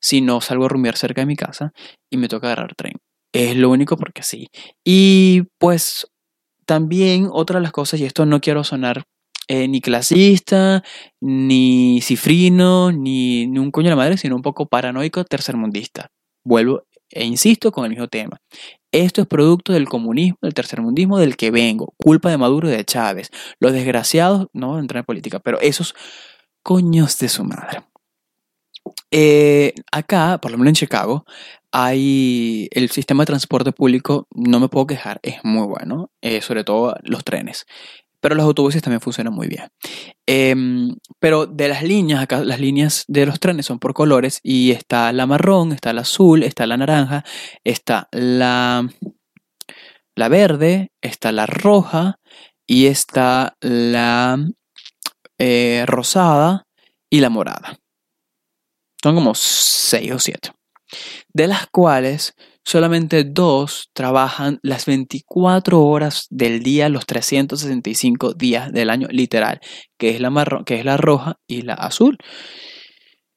Si 0.00 0.20
no 0.20 0.40
salgo 0.40 0.66
a 0.66 0.68
rumiar 0.68 0.96
cerca 0.96 1.20
de 1.20 1.26
mi 1.26 1.36
casa 1.36 1.72
y 2.10 2.16
me 2.16 2.26
toca 2.28 2.48
agarrar 2.48 2.74
tren. 2.74 2.94
Es 3.32 3.56
lo 3.56 3.70
único 3.70 3.96
porque 3.96 4.24
sí. 4.24 4.48
Y 4.84 5.42
pues 5.58 6.08
también 6.66 7.28
otra 7.30 7.58
de 7.58 7.62
las 7.62 7.72
cosas, 7.72 8.00
y 8.00 8.04
esto 8.04 8.26
no 8.26 8.40
quiero 8.40 8.64
sonar 8.64 9.04
eh, 9.46 9.68
ni 9.68 9.80
clasista, 9.80 10.82
ni 11.20 12.00
cifrino, 12.02 12.90
ni, 12.90 13.46
ni 13.46 13.58
un 13.58 13.70
coño 13.70 13.86
de 13.86 13.90
la 13.90 13.96
madre, 13.96 14.16
sino 14.16 14.34
un 14.34 14.42
poco 14.42 14.66
paranoico 14.66 15.24
tercermundista. 15.24 16.08
Vuelvo 16.44 16.84
e 17.10 17.24
insisto 17.24 17.70
con 17.70 17.84
el 17.84 17.90
mismo 17.90 18.08
tema. 18.08 18.38
Esto 18.94 19.22
es 19.22 19.26
producto 19.26 19.72
del 19.72 19.88
comunismo, 19.88 20.38
del 20.40 20.54
tercermundismo 20.54 21.18
del 21.18 21.36
que 21.36 21.50
vengo. 21.50 21.94
Culpa 21.96 22.30
de 22.30 22.38
Maduro 22.38 22.68
y 22.68 22.70
de 22.76 22.84
Chávez. 22.84 23.32
Los 23.58 23.72
desgraciados, 23.72 24.46
no 24.52 24.68
voy 24.68 24.76
a 24.76 24.80
entrar 24.82 25.00
en 25.00 25.04
política, 25.04 25.40
pero 25.40 25.60
esos 25.60 25.96
coños 26.62 27.18
de 27.18 27.28
su 27.28 27.42
madre. 27.42 27.82
Eh, 29.10 29.74
acá, 29.90 30.38
por 30.40 30.52
lo 30.52 30.58
menos 30.58 30.68
en 30.68 30.74
Chicago, 30.76 31.24
hay 31.72 32.68
el 32.70 32.88
sistema 32.88 33.24
de 33.24 33.26
transporte 33.26 33.72
público, 33.72 34.28
no 34.30 34.60
me 34.60 34.68
puedo 34.68 34.86
quejar, 34.86 35.18
es 35.24 35.42
muy 35.42 35.66
bueno, 35.66 36.12
eh, 36.20 36.40
sobre 36.40 36.62
todo 36.62 36.94
los 37.02 37.24
trenes 37.24 37.66
pero 38.24 38.36
los 38.36 38.46
autobuses 38.46 38.80
también 38.80 39.02
funcionan 39.02 39.34
muy 39.34 39.48
bien. 39.48 39.68
Em, 40.24 40.96
pero 41.18 41.44
de 41.44 41.68
las 41.68 41.82
líneas, 41.82 42.22
acá 42.22 42.42
las 42.42 42.58
líneas 42.58 43.04
de 43.06 43.26
los 43.26 43.38
trenes 43.38 43.66
son 43.66 43.78
por 43.78 43.92
colores 43.92 44.40
y 44.42 44.70
está 44.70 45.12
la 45.12 45.26
marrón, 45.26 45.72
está 45.72 45.92
la 45.92 46.00
azul, 46.00 46.42
está 46.42 46.66
la 46.66 46.78
naranja, 46.78 47.22
está 47.64 48.08
la, 48.12 48.88
la 50.16 50.28
verde, 50.30 50.90
está 51.02 51.32
la 51.32 51.44
roja 51.44 52.18
y 52.66 52.86
está 52.86 53.58
la 53.60 54.38
eh, 55.36 55.84
rosada 55.86 56.66
y 57.10 57.20
la 57.20 57.28
morada. 57.28 57.78
Son 59.02 59.16
como 59.16 59.34
seis 59.34 60.10
o 60.12 60.18
siete. 60.18 60.50
De 61.28 61.46
las 61.46 61.66
cuales 61.66 62.34
solamente 62.64 63.24
dos 63.24 63.90
trabajan 63.92 64.58
las 64.62 64.86
24 64.86 65.82
horas 65.82 66.26
del 66.30 66.62
día, 66.62 66.88
los 66.88 67.06
365 67.06 68.34
días 68.34 68.72
del 68.72 68.90
año, 68.90 69.08
literal, 69.10 69.60
que 69.98 70.10
es 70.10 70.20
la, 70.20 70.30
marrón, 70.30 70.64
que 70.64 70.78
es 70.78 70.84
la 70.84 70.96
roja 70.96 71.38
y 71.46 71.62
la 71.62 71.74
azul. 71.74 72.18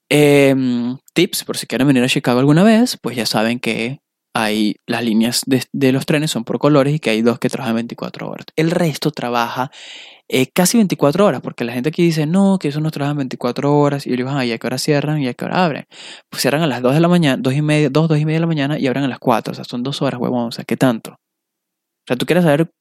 Em, 0.09 0.97
tips, 1.13 1.43
por 1.43 1.57
si 1.57 1.67
quieren 1.67 1.87
venir 1.87 2.03
a 2.03 2.07
Chicago 2.07 2.39
alguna 2.39 2.63
vez, 2.63 2.97
pues 3.01 3.15
ya 3.17 3.25
saben 3.25 3.59
que 3.59 3.99
hay 4.33 4.75
las 4.85 5.03
líneas 5.03 5.41
de, 5.45 5.63
de, 5.73 5.91
los 5.91 6.05
trenes 6.05 6.31
son 6.31 6.43
por 6.43 6.59
colores 6.59 6.93
y 6.95 6.99
que 6.99 7.09
hay 7.09 7.21
dos 7.21 7.39
que 7.39 7.49
trabajan 7.49 7.75
24 7.75 8.29
horas. 8.29 8.45
El 8.55 8.71
resto 8.71 9.11
trabaja 9.11 9.71
eh, 10.29 10.47
casi 10.51 10.77
24 10.77 11.25
horas, 11.25 11.41
porque 11.41 11.63
la 11.63 11.73
gente 11.73 11.89
aquí 11.89 12.03
dice, 12.03 12.25
no, 12.25 12.59
que 12.59 12.67
eso 12.67 12.81
no 12.81 12.91
trabajan 12.91 13.17
24 13.17 13.77
horas, 13.77 14.05
y 14.05 14.09
yo 14.09 14.17
digo, 14.17 14.29
ay, 14.29 14.51
¿a 14.51 14.57
qué 14.57 14.67
hora 14.67 14.77
cierran 14.77 15.21
y 15.21 15.27
a 15.27 15.33
qué 15.33 15.45
hora 15.45 15.63
abren? 15.63 15.85
Pues 16.29 16.41
cierran 16.41 16.61
a 16.61 16.67
las 16.67 16.81
2 16.81 16.93
de 16.95 16.99
la 16.99 17.07
mañana, 17.07 17.37
2 17.41 17.53
y 17.53 17.61
media, 17.61 17.89
2, 17.89 18.09
2 18.09 18.17
y 18.19 18.25
media 18.25 18.37
de 18.37 18.41
la 18.41 18.47
mañana 18.47 18.79
y 18.79 18.87
abren 18.87 19.05
a 19.05 19.07
las 19.07 19.19
4, 19.19 19.51
o 19.51 19.55
sea, 19.55 19.63
son 19.63 19.83
2 19.83 20.01
horas, 20.01 20.19
huevón, 20.19 20.47
o 20.47 20.51
sea, 20.51 20.65
¿qué 20.65 20.75
tanto? 20.75 21.11
O 21.11 22.07
sea, 22.07 22.17
¿tú 22.17 22.25
quieres 22.25 22.43
saber 22.43 22.71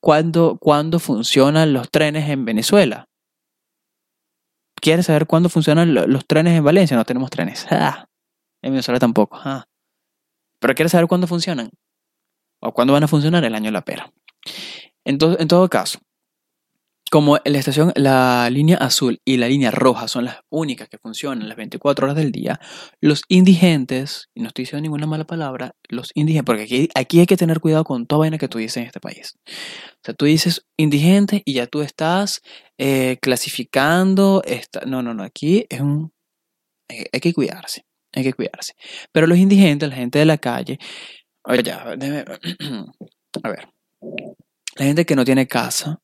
cuándo, 0.00 0.58
cuándo 0.58 0.98
funcionan 0.98 1.72
los 1.72 1.90
trenes 1.90 2.28
en 2.28 2.44
Venezuela? 2.44 3.06
¿Quieres 4.80 5.06
saber 5.06 5.26
cuándo 5.26 5.50
funcionan 5.50 5.92
los 5.92 6.26
trenes 6.26 6.56
en 6.56 6.64
Valencia? 6.64 6.96
No 6.96 7.04
tenemos 7.04 7.28
trenes. 7.28 7.66
Ah, 7.70 8.06
en 8.62 8.72
Venezuela 8.72 8.98
tampoco. 8.98 9.38
Ah. 9.44 9.66
Pero 10.58 10.74
¿quieres 10.74 10.92
saber 10.92 11.06
cuándo 11.06 11.26
funcionan? 11.26 11.70
¿O 12.62 12.72
cuándo 12.72 12.94
van 12.94 13.04
a 13.04 13.08
funcionar? 13.08 13.44
El 13.44 13.54
año 13.54 13.66
de 13.66 13.72
la 13.72 13.84
pera. 13.84 14.10
Entonces, 15.04 15.40
en 15.40 15.48
todo 15.48 15.68
caso, 15.68 15.98
como 17.10 17.38
la 17.44 17.58
estación, 17.58 17.92
la 17.96 18.48
línea 18.50 18.76
azul 18.76 19.20
y 19.24 19.36
la 19.36 19.48
línea 19.48 19.72
roja 19.72 20.06
son 20.06 20.26
las 20.26 20.38
únicas 20.48 20.88
que 20.88 20.96
funcionan 20.96 21.48
las 21.48 21.56
24 21.56 22.06
horas 22.06 22.16
del 22.16 22.30
día, 22.30 22.60
los 23.00 23.22
indigentes, 23.28 24.28
y 24.32 24.40
no 24.40 24.48
estoy 24.48 24.62
diciendo 24.62 24.82
ninguna 24.82 25.08
mala 25.08 25.24
palabra, 25.24 25.74
los 25.88 26.12
indigentes, 26.14 26.46
porque 26.46 26.62
aquí, 26.62 26.88
aquí 26.94 27.18
hay 27.18 27.26
que 27.26 27.36
tener 27.36 27.58
cuidado 27.58 27.82
con 27.82 28.06
toda 28.06 28.20
vaina 28.20 28.38
que 28.38 28.46
tú 28.46 28.58
dices 28.58 28.76
en 28.76 28.84
este 28.84 29.00
país. 29.00 29.34
O 29.44 30.00
sea, 30.04 30.14
tú 30.14 30.24
dices 30.24 30.64
indigente 30.76 31.42
y 31.44 31.54
ya 31.54 31.66
tú 31.66 31.82
estás 31.82 32.42
eh, 32.78 33.18
clasificando, 33.20 34.42
esta, 34.46 34.82
no, 34.86 35.02
no, 35.02 35.12
no, 35.12 35.24
aquí 35.24 35.66
es 35.68 35.80
un, 35.80 36.12
hay, 36.88 37.06
hay, 37.12 37.20
que 37.20 37.34
cuidarse, 37.34 37.86
hay 38.12 38.22
que 38.22 38.34
cuidarse. 38.34 38.74
Pero 39.10 39.26
los 39.26 39.36
indigentes, 39.36 39.88
la 39.88 39.96
gente 39.96 40.20
de 40.20 40.26
la 40.26 40.38
calle, 40.38 40.78
oye, 41.42 41.64
ya, 41.64 41.96
déjame, 41.96 42.24
a 43.42 43.48
ver, 43.48 43.68
la 44.76 44.84
gente 44.84 45.04
que 45.04 45.16
no 45.16 45.24
tiene 45.24 45.48
casa, 45.48 45.98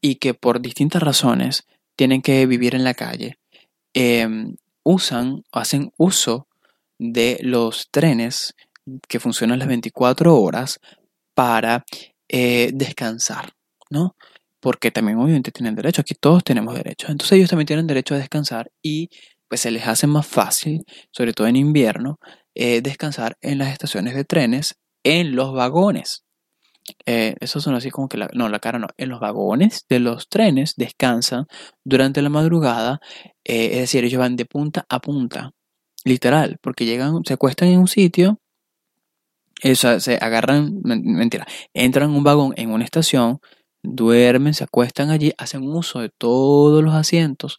y 0.00 0.16
que 0.16 0.34
por 0.34 0.60
distintas 0.60 1.02
razones 1.02 1.66
tienen 1.96 2.22
que 2.22 2.46
vivir 2.46 2.74
en 2.74 2.84
la 2.84 2.94
calle, 2.94 3.38
eh, 3.94 4.26
usan 4.84 5.42
o 5.52 5.58
hacen 5.58 5.92
uso 5.96 6.48
de 6.98 7.38
los 7.42 7.90
trenes 7.90 8.54
que 9.08 9.20
funcionan 9.20 9.58
las 9.58 9.68
24 9.68 10.36
horas 10.40 10.80
para 11.34 11.84
eh, 12.28 12.70
descansar, 12.74 13.52
¿no? 13.90 14.16
Porque 14.60 14.90
también 14.90 15.18
obviamente 15.18 15.52
tienen 15.52 15.74
derecho, 15.74 16.00
aquí 16.00 16.14
todos 16.14 16.42
tenemos 16.42 16.74
derecho. 16.74 17.08
Entonces 17.08 17.36
ellos 17.36 17.50
también 17.50 17.66
tienen 17.66 17.86
derecho 17.86 18.14
a 18.14 18.18
descansar 18.18 18.70
y 18.82 19.10
pues 19.48 19.60
se 19.60 19.70
les 19.70 19.86
hace 19.86 20.06
más 20.06 20.26
fácil, 20.26 20.84
sobre 21.10 21.32
todo 21.32 21.46
en 21.46 21.56
invierno, 21.56 22.18
eh, 22.54 22.80
descansar 22.82 23.36
en 23.40 23.58
las 23.58 23.72
estaciones 23.72 24.14
de 24.14 24.24
trenes, 24.24 24.74
en 25.04 25.36
los 25.36 25.52
vagones. 25.52 26.24
Eh, 27.06 27.34
eso 27.40 27.60
son 27.60 27.74
así 27.74 27.90
como 27.90 28.08
que 28.08 28.18
la, 28.18 28.28
no, 28.34 28.48
la 28.48 28.58
cara 28.60 28.78
no, 28.78 28.88
en 28.96 29.08
los 29.08 29.20
vagones 29.20 29.86
de 29.88 30.00
los 30.00 30.28
trenes 30.28 30.74
descansan 30.76 31.46
durante 31.84 32.22
la 32.22 32.28
madrugada, 32.28 33.00
eh, 33.44 33.70
es 33.72 33.80
decir, 33.80 34.04
ellos 34.04 34.20
van 34.20 34.36
de 34.36 34.44
punta 34.46 34.86
a 34.88 35.00
punta, 35.00 35.52
literal, 36.04 36.58
porque 36.62 36.84
llegan, 36.86 37.22
se 37.24 37.34
acuestan 37.34 37.68
en 37.68 37.80
un 37.80 37.88
sitio, 37.88 38.40
eso, 39.62 39.98
se 40.00 40.16
agarran, 40.16 40.80
mentira, 40.84 41.46
entran 41.74 42.10
en 42.10 42.16
un 42.16 42.24
vagón 42.24 42.54
en 42.56 42.70
una 42.70 42.84
estación, 42.84 43.40
duermen, 43.82 44.54
se 44.54 44.64
acuestan 44.64 45.10
allí, 45.10 45.32
hacen 45.38 45.62
uso 45.62 46.00
de 46.00 46.10
todos 46.10 46.82
los 46.82 46.94
asientos 46.94 47.56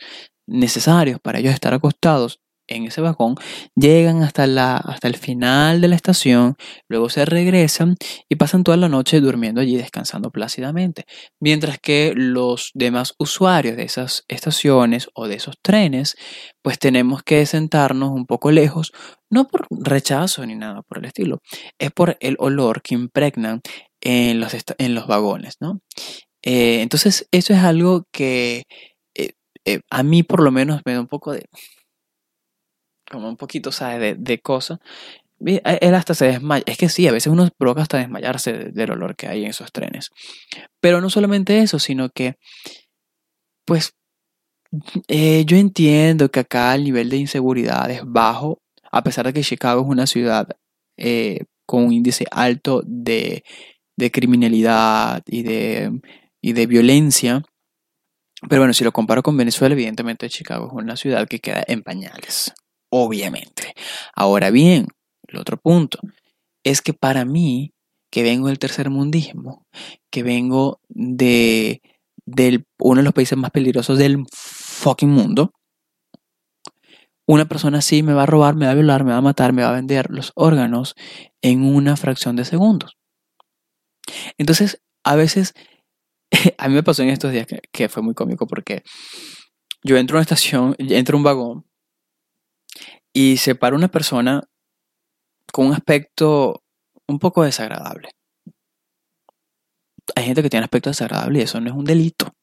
necesarios 0.47 1.19
para 1.21 1.39
ellos 1.39 1.53
estar 1.53 1.73
acostados 1.73 2.39
en 2.69 2.85
ese 2.85 3.01
vagón, 3.01 3.35
llegan 3.75 4.23
hasta, 4.23 4.47
la, 4.47 4.77
hasta 4.77 5.07
el 5.07 5.15
final 5.15 5.81
de 5.81 5.87
la 5.87 5.95
estación, 5.95 6.55
luego 6.87 7.09
se 7.09 7.25
regresan 7.25 7.95
y 8.29 8.35
pasan 8.35 8.63
toda 8.63 8.77
la 8.77 8.89
noche 8.89 9.19
durmiendo 9.19 9.61
allí 9.61 9.75
descansando 9.75 10.31
plácidamente. 10.31 11.05
Mientras 11.39 11.79
que 11.79 12.13
los 12.15 12.71
demás 12.73 13.13
usuarios 13.17 13.75
de 13.75 13.83
esas 13.83 14.23
estaciones 14.27 15.09
o 15.13 15.27
de 15.27 15.35
esos 15.35 15.55
trenes, 15.61 16.15
pues 16.61 16.79
tenemos 16.79 17.23
que 17.23 17.45
sentarnos 17.45 18.11
un 18.11 18.25
poco 18.25 18.51
lejos, 18.51 18.91
no 19.29 19.47
por 19.47 19.67
rechazo 19.69 20.45
ni 20.45 20.55
nada 20.55 20.81
por 20.83 20.99
el 20.99 21.05
estilo, 21.05 21.39
es 21.79 21.91
por 21.91 22.17
el 22.19 22.35
olor 22.39 22.81
que 22.81 22.95
impregnan 22.95 23.61
en 24.01 24.39
los, 24.39 24.55
en 24.77 24.95
los 24.95 25.07
vagones, 25.07 25.55
¿no? 25.59 25.81
Eh, 26.43 26.81
entonces, 26.81 27.27
eso 27.31 27.53
es 27.53 27.59
algo 27.59 28.05
que 28.11 28.63
eh, 29.15 29.31
eh, 29.65 29.81
a 29.89 30.03
mí 30.03 30.23
por 30.23 30.41
lo 30.41 30.51
menos 30.51 30.81
me 30.85 30.93
da 30.93 31.01
un 31.01 31.07
poco 31.07 31.33
de 31.33 31.45
como 33.09 33.27
un 33.29 33.37
poquito, 33.37 33.71
¿sabes? 33.71 33.99
De, 33.99 34.15
de 34.15 34.39
cosas. 34.39 34.79
Él 35.39 35.95
hasta 35.95 36.13
se 36.13 36.25
desmaya. 36.25 36.63
Es 36.65 36.77
que 36.77 36.89
sí, 36.89 37.07
a 37.07 37.11
veces 37.11 37.31
uno 37.31 37.49
provoca 37.57 37.81
hasta 37.81 37.97
desmayarse 37.97 38.53
del 38.71 38.91
olor 38.91 39.15
que 39.15 39.27
hay 39.27 39.43
en 39.43 39.51
esos 39.51 39.71
trenes. 39.71 40.09
Pero 40.81 41.01
no 41.01 41.09
solamente 41.09 41.59
eso, 41.59 41.79
sino 41.79 42.09
que, 42.09 42.35
pues, 43.65 43.93
eh, 45.07 45.45
yo 45.45 45.57
entiendo 45.57 46.29
que 46.29 46.41
acá 46.41 46.75
el 46.75 46.83
nivel 46.83 47.09
de 47.09 47.17
inseguridad 47.17 47.89
es 47.89 48.01
bajo, 48.05 48.61
a 48.91 49.03
pesar 49.03 49.25
de 49.25 49.33
que 49.33 49.41
Chicago 49.43 49.81
es 49.81 49.87
una 49.87 50.07
ciudad 50.07 50.47
eh, 50.97 51.45
con 51.65 51.85
un 51.85 51.93
índice 51.93 52.25
alto 52.31 52.81
de, 52.85 53.43
de 53.95 54.11
criminalidad 54.11 55.23
y 55.25 55.43
de, 55.43 56.01
y 56.41 56.53
de 56.53 56.67
violencia. 56.67 57.43
Pero 58.49 58.61
bueno, 58.61 58.73
si 58.73 58.83
lo 58.83 58.91
comparo 58.91 59.23
con 59.23 59.37
Venezuela, 59.37 59.73
evidentemente 59.73 60.29
Chicago 60.29 60.67
es 60.67 60.73
una 60.73 60.97
ciudad 60.97 61.27
que 61.27 61.39
queda 61.39 61.63
en 61.67 61.81
pañales 61.81 62.53
obviamente. 62.89 63.73
Ahora 64.15 64.51
bien, 64.51 64.87
el 65.27 65.37
otro 65.37 65.57
punto 65.57 65.99
es 66.63 66.81
que 66.81 66.93
para 66.93 67.25
mí, 67.25 67.73
que 68.11 68.23
vengo 68.23 68.47
del 68.47 68.59
tercer 68.59 68.89
mundismo, 68.89 69.65
que 70.11 70.23
vengo 70.23 70.81
de, 70.89 71.81
uno 72.79 72.99
de 72.99 73.03
los 73.03 73.13
países 73.13 73.37
más 73.37 73.51
peligrosos 73.51 73.97
del 73.97 74.23
fucking 74.31 75.09
mundo, 75.09 75.53
una 77.27 77.47
persona 77.47 77.77
así 77.77 78.01
me 78.01 78.13
va 78.13 78.23
a 78.23 78.25
robar, 78.25 78.55
me 78.55 78.65
va 78.65 78.71
a 78.71 78.75
violar, 78.75 79.03
me 79.03 79.11
va 79.11 79.17
a 79.17 79.21
matar, 79.21 79.53
me 79.53 79.61
va 79.61 79.69
a 79.69 79.73
vender 79.73 80.09
los 80.09 80.31
órganos 80.35 80.95
en 81.41 81.63
una 81.63 81.95
fracción 81.95 82.35
de 82.35 82.45
segundos. 82.45 82.97
Entonces, 84.39 84.81
a 85.03 85.15
veces, 85.15 85.53
a 86.57 86.67
mí 86.67 86.73
me 86.73 86.83
pasó 86.83 87.03
en 87.03 87.09
estos 87.09 87.31
días 87.31 87.45
que, 87.45 87.61
que 87.71 87.87
fue 87.87 88.01
muy 88.01 88.15
cómico 88.15 88.47
porque 88.47 88.81
yo 89.83 89.97
entro 89.97 90.17
a 90.17 90.19
una 90.19 90.23
estación, 90.23 90.75
entro 90.79 91.15
a 91.15 91.19
un 91.19 91.23
vagón 91.23 91.68
y 93.13 93.37
se 93.37 93.55
para 93.55 93.75
una 93.75 93.87
persona 93.87 94.43
con 95.51 95.67
un 95.67 95.73
aspecto 95.73 96.63
un 97.07 97.19
poco 97.19 97.43
desagradable. 97.43 98.09
hay 100.15 100.25
gente 100.25 100.41
que 100.41 100.49
tiene 100.49 100.63
aspecto 100.63 100.89
desagradable 100.89 101.39
y 101.39 101.41
eso 101.43 101.59
no 101.61 101.69
es 101.69 101.75
un 101.75 101.85
delito. 101.85 102.33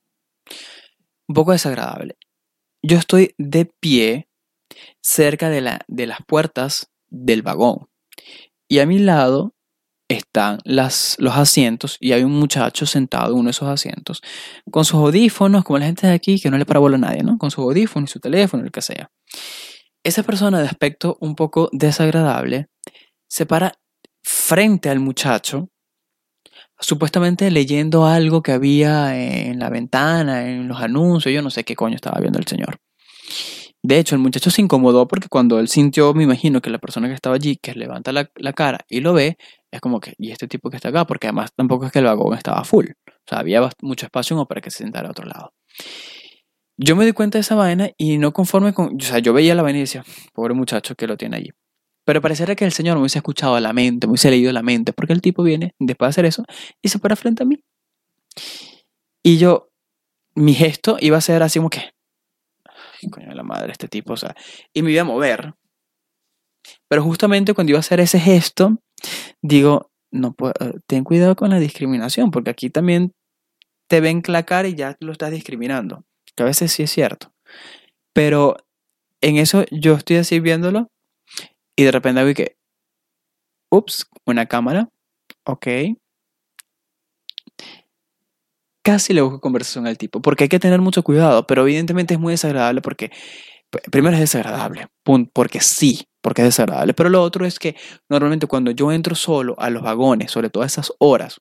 Un 1.29 1.35
poco 1.35 1.53
desagradable. 1.53 2.17
Yo 2.83 2.99
estoy 2.99 3.35
de 3.39 3.67
pie 3.67 4.29
cerca 5.01 5.51
de, 5.51 5.61
la, 5.61 5.81
de 5.89 6.07
las 6.07 6.19
puertas 6.27 6.91
del 7.09 7.43
vagón. 7.43 7.89
Y 8.69 8.79
a 8.79 8.87
mi 8.87 8.99
lado 8.99 9.55
están 10.09 10.59
las, 10.65 11.17
los 11.19 11.35
asientos 11.35 11.97
y 12.01 12.13
hay 12.13 12.23
un 12.23 12.33
muchacho 12.33 12.87
sentado 12.87 13.33
en 13.33 13.41
uno 13.41 13.47
de 13.49 13.51
esos 13.51 13.69
asientos 13.69 14.23
con 14.71 14.85
sus 14.85 14.97
audífonos, 15.01 15.65
como 15.65 15.79
la 15.79 15.87
gente 15.87 16.07
de 16.07 16.13
aquí 16.13 16.41
que 16.41 16.51
no 16.51 16.59
le 16.59 16.65
para 16.65 16.81
a 16.81 16.99
nadie, 16.99 17.23
¿no? 17.23 17.39
Con 17.39 17.51
sus 17.51 17.65
audífonos 17.65 18.11
y 18.11 18.13
su 18.13 18.21
teléfono, 18.21 18.65
el 18.65 18.71
que 18.71 18.83
sea. 18.83 19.11
Esa 20.07 20.23
persona 20.23 20.61
de 20.61 20.69
aspecto 20.69 21.19
un 21.21 21.35
poco 21.35 21.69
desagradable 21.73 22.69
se 23.29 23.45
para 23.45 23.73
frente 24.23 24.89
al 24.89 25.01
muchacho, 25.01 25.69
supuestamente 26.79 27.51
leyendo 27.51 28.07
algo 28.07 28.41
que 28.41 28.53
había 28.53 29.19
en 29.21 29.59
la 29.59 29.69
ventana, 29.69 30.49
en 30.49 30.69
los 30.69 30.81
anuncios, 30.81 31.35
yo 31.35 31.43
no 31.43 31.51
sé 31.51 31.65
qué 31.65 31.75
coño 31.75 31.97
estaba 31.97 32.21
viendo 32.21 32.39
el 32.39 32.47
señor. 32.47 32.77
De 33.83 33.99
hecho, 33.99 34.15
el 34.15 34.21
muchacho 34.21 34.49
se 34.49 34.63
incomodó 34.63 35.09
porque 35.09 35.27
cuando 35.29 35.59
él 35.59 35.67
sintió, 35.67 36.15
me 36.15 36.23
imagino 36.23 36.61
que 36.61 36.71
la 36.71 36.79
persona 36.79 37.09
que 37.09 37.15
estaba 37.15 37.35
allí, 37.35 37.57
que 37.57 37.75
levanta 37.75 38.13
la, 38.13 38.53
cara 38.53 38.87
y 38.89 39.01
lo 39.01 39.13
ve, 39.13 39.37
es 39.73 39.81
como 39.81 39.99
que, 39.99 40.15
¿y 40.19 40.31
este 40.31 40.47
tipo 40.47 40.71
que 40.71 40.77
está 40.77 40.91
acá? 40.91 41.05
Porque 41.05 41.27
además 41.27 41.51
tampoco 41.57 41.87
es 41.87 41.91
que 41.91 41.99
el 41.99 42.05
vagón 42.05 42.39
estaba 42.39 42.63
full. 42.63 42.87
O 43.09 43.29
sea, 43.29 43.41
había 43.41 43.69
mucho 43.83 44.07
espacio 44.07 44.37
como 44.37 44.47
para 44.47 44.61
que 44.61 44.71
se 44.71 44.85
sentara 44.85 45.09
a 45.09 45.11
otro 45.11 45.27
lado. 45.27 45.53
Yo 46.79 46.95
me 46.95 47.07
di 47.07 47.13
cuenta 47.13 47.39
de 47.39 47.41
esa 47.41 47.55
vaina 47.55 47.91
y 47.97 48.19
no 48.19 48.33
conforme 48.33 48.75
con. 48.75 48.97
O 48.97 49.01
sea, 49.01 49.19
yo 49.19 49.33
veía 49.33 49.55
la 49.55 49.63
vaina 49.63 49.79
y 49.79 49.83
decía, 49.83 50.05
pobre 50.35 50.55
muchacho 50.55 50.95
que 50.95 51.07
lo 51.07 51.17
tiene 51.17 51.37
allí. 51.37 51.51
Pero 52.05 52.21
pareciera 52.21 52.55
que 52.55 52.65
el 52.65 52.73
señor 52.73 52.97
me 52.97 53.01
hubiese 53.01 53.19
escuchado 53.19 53.59
la 53.59 53.73
mente, 53.73 54.07
me 54.07 54.13
hubiese 54.13 54.31
leído 54.31 54.53
la 54.53 54.63
mente, 54.63 54.93
porque 54.93 55.13
el 55.13 55.21
tipo 55.21 55.43
viene 55.43 55.75
después 55.81 56.07
de 56.07 56.11
hacer 56.11 56.25
eso 56.27 56.45
y 56.81 56.89
se 56.89 56.99
para 56.99 57.17
frente 57.17 57.43
a 57.43 57.47
mí. 57.47 57.59
Y 59.25 59.39
yo, 59.39 59.71
mi 60.37 60.55
gesto 60.55 60.99
iba 61.01 61.17
a 61.17 61.21
ser 61.21 61.43
así 61.43 61.59
como 61.59 61.69
que, 61.69 61.91
coño 63.11 63.29
de 63.29 63.35
la 63.35 63.43
madre, 63.43 63.73
este 63.73 63.89
tipo, 63.89 64.13
o 64.13 64.17
sea, 64.17 64.37
y 64.73 64.83
me 64.83 64.93
iba 64.93 65.03
a 65.03 65.05
mover. 65.05 65.55
Pero 66.89 67.03
justamente 67.03 67.55
cuando 67.55 67.73
iba 67.73 67.79
a 67.79 67.81
hacer 67.81 67.99
ese 67.99 68.21
gesto, 68.21 68.79
digo, 69.43 69.91
no 70.13 70.33
puedo, 70.33 70.55
ten 70.87 71.03
cuidado 71.03 71.35
con 71.35 71.51
la 71.51 71.59
discriminación, 71.59 72.31
porque 72.31 72.51
aquí 72.51 72.71
también 72.71 73.13
te 73.89 74.01
ven 74.01 74.23
la 74.29 74.45
cara 74.45 74.69
y 74.69 74.75
ya 74.75 74.97
lo 75.01 75.11
estás 75.11 75.33
discriminando, 75.33 76.05
que 76.37 76.43
a 76.43 76.47
veces 76.47 76.73
sí 76.73 76.83
es 76.83 76.91
cierto. 76.91 77.33
Pero 78.15 78.57
en 79.21 79.37
eso 79.37 79.65
yo 79.71 79.95
estoy 79.95 80.17
así 80.17 80.41
viéndolo 80.41 80.89
y 81.77 81.85
de 81.85 81.93
repente 81.93 82.21
hago 82.21 82.35
que, 82.35 82.57
ups, 83.71 84.07
una 84.27 84.47
cámara, 84.47 84.91
ok, 85.45 85.67
casi 88.85 89.13
le 89.13 89.21
busco 89.21 89.41
conversación 89.41 89.87
al 89.87 89.99
tipo, 89.99 90.23
porque 90.23 90.45
hay 90.45 90.49
que 90.49 90.61
tener 90.61 90.81
mucho 90.81 91.03
cuidado, 91.03 91.47
pero 91.47 91.63
evidentemente 91.63 92.15
es 92.15 92.21
muy 92.21 92.33
desagradable 92.35 92.81
porque, 92.83 93.11
primero 93.91 94.15
es 94.15 94.21
desagradable, 94.21 94.87
porque 95.33 95.61
sí, 95.61 96.07
porque 96.23 96.43
es 96.43 96.49
desagradable, 96.49 96.95
pero 96.95 97.09
lo 97.09 97.23
otro 97.23 97.45
es 97.45 97.59
que 97.59 97.77
normalmente 98.09 98.47
cuando 98.47 98.71
yo 98.71 98.93
entro 98.93 99.15
solo 99.17 99.57
a 99.59 99.71
los 99.71 99.83
vagones, 99.83 100.31
sobre 100.31 100.51
todas 100.51 100.73
esas 100.73 100.93
horas, 100.99 101.41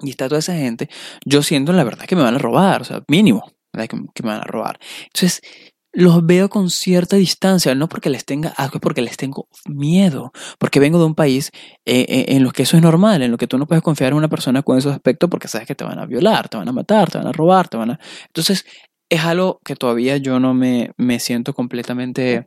y 0.00 0.10
está 0.10 0.28
toda 0.28 0.38
esa 0.40 0.54
gente, 0.54 0.88
yo 1.24 1.42
siento 1.42 1.72
la 1.72 1.84
verdad 1.84 2.06
que 2.06 2.16
me 2.16 2.22
van 2.22 2.36
a 2.36 2.38
robar, 2.38 2.80
o 2.82 2.84
sea, 2.84 3.02
mínimo, 3.08 3.52
que, 3.72 4.22
me 4.22 4.28
van 4.28 4.40
a 4.40 4.44
robar. 4.44 4.78
Entonces, 5.04 5.42
los 5.92 6.24
veo 6.24 6.48
con 6.48 6.70
cierta 6.70 7.16
distancia, 7.16 7.74
no 7.74 7.88
porque 7.88 8.08
les 8.08 8.24
tenga 8.24 8.48
algo, 8.50 8.76
es 8.76 8.80
porque 8.80 9.02
les 9.02 9.16
tengo 9.16 9.48
miedo, 9.66 10.32
porque 10.58 10.80
vengo 10.80 10.98
de 10.98 11.04
un 11.04 11.14
país 11.14 11.50
eh, 11.84 12.06
eh, 12.08 12.24
en 12.28 12.44
lo 12.44 12.50
que 12.50 12.62
eso 12.62 12.76
es 12.76 12.82
normal, 12.82 13.22
en 13.22 13.30
lo 13.30 13.36
que 13.36 13.46
tú 13.46 13.58
no 13.58 13.66
puedes 13.66 13.82
confiar 13.82 14.12
en 14.12 14.18
una 14.18 14.28
persona 14.28 14.62
con 14.62 14.78
esos 14.78 14.92
aspectos 14.92 15.28
porque 15.28 15.48
sabes 15.48 15.66
que 15.66 15.74
te 15.74 15.84
van 15.84 15.98
a 15.98 16.06
violar, 16.06 16.48
te 16.48 16.56
van 16.56 16.68
a 16.68 16.72
matar, 16.72 17.10
te 17.10 17.18
van 17.18 17.26
a 17.26 17.32
robar, 17.32 17.68
te 17.68 17.76
van 17.76 17.90
a... 17.90 18.00
Entonces, 18.28 18.64
es 19.10 19.20
algo 19.20 19.60
que 19.64 19.76
todavía 19.76 20.16
yo 20.16 20.40
no 20.40 20.54
me, 20.54 20.92
me 20.96 21.20
siento 21.20 21.52
completamente 21.52 22.46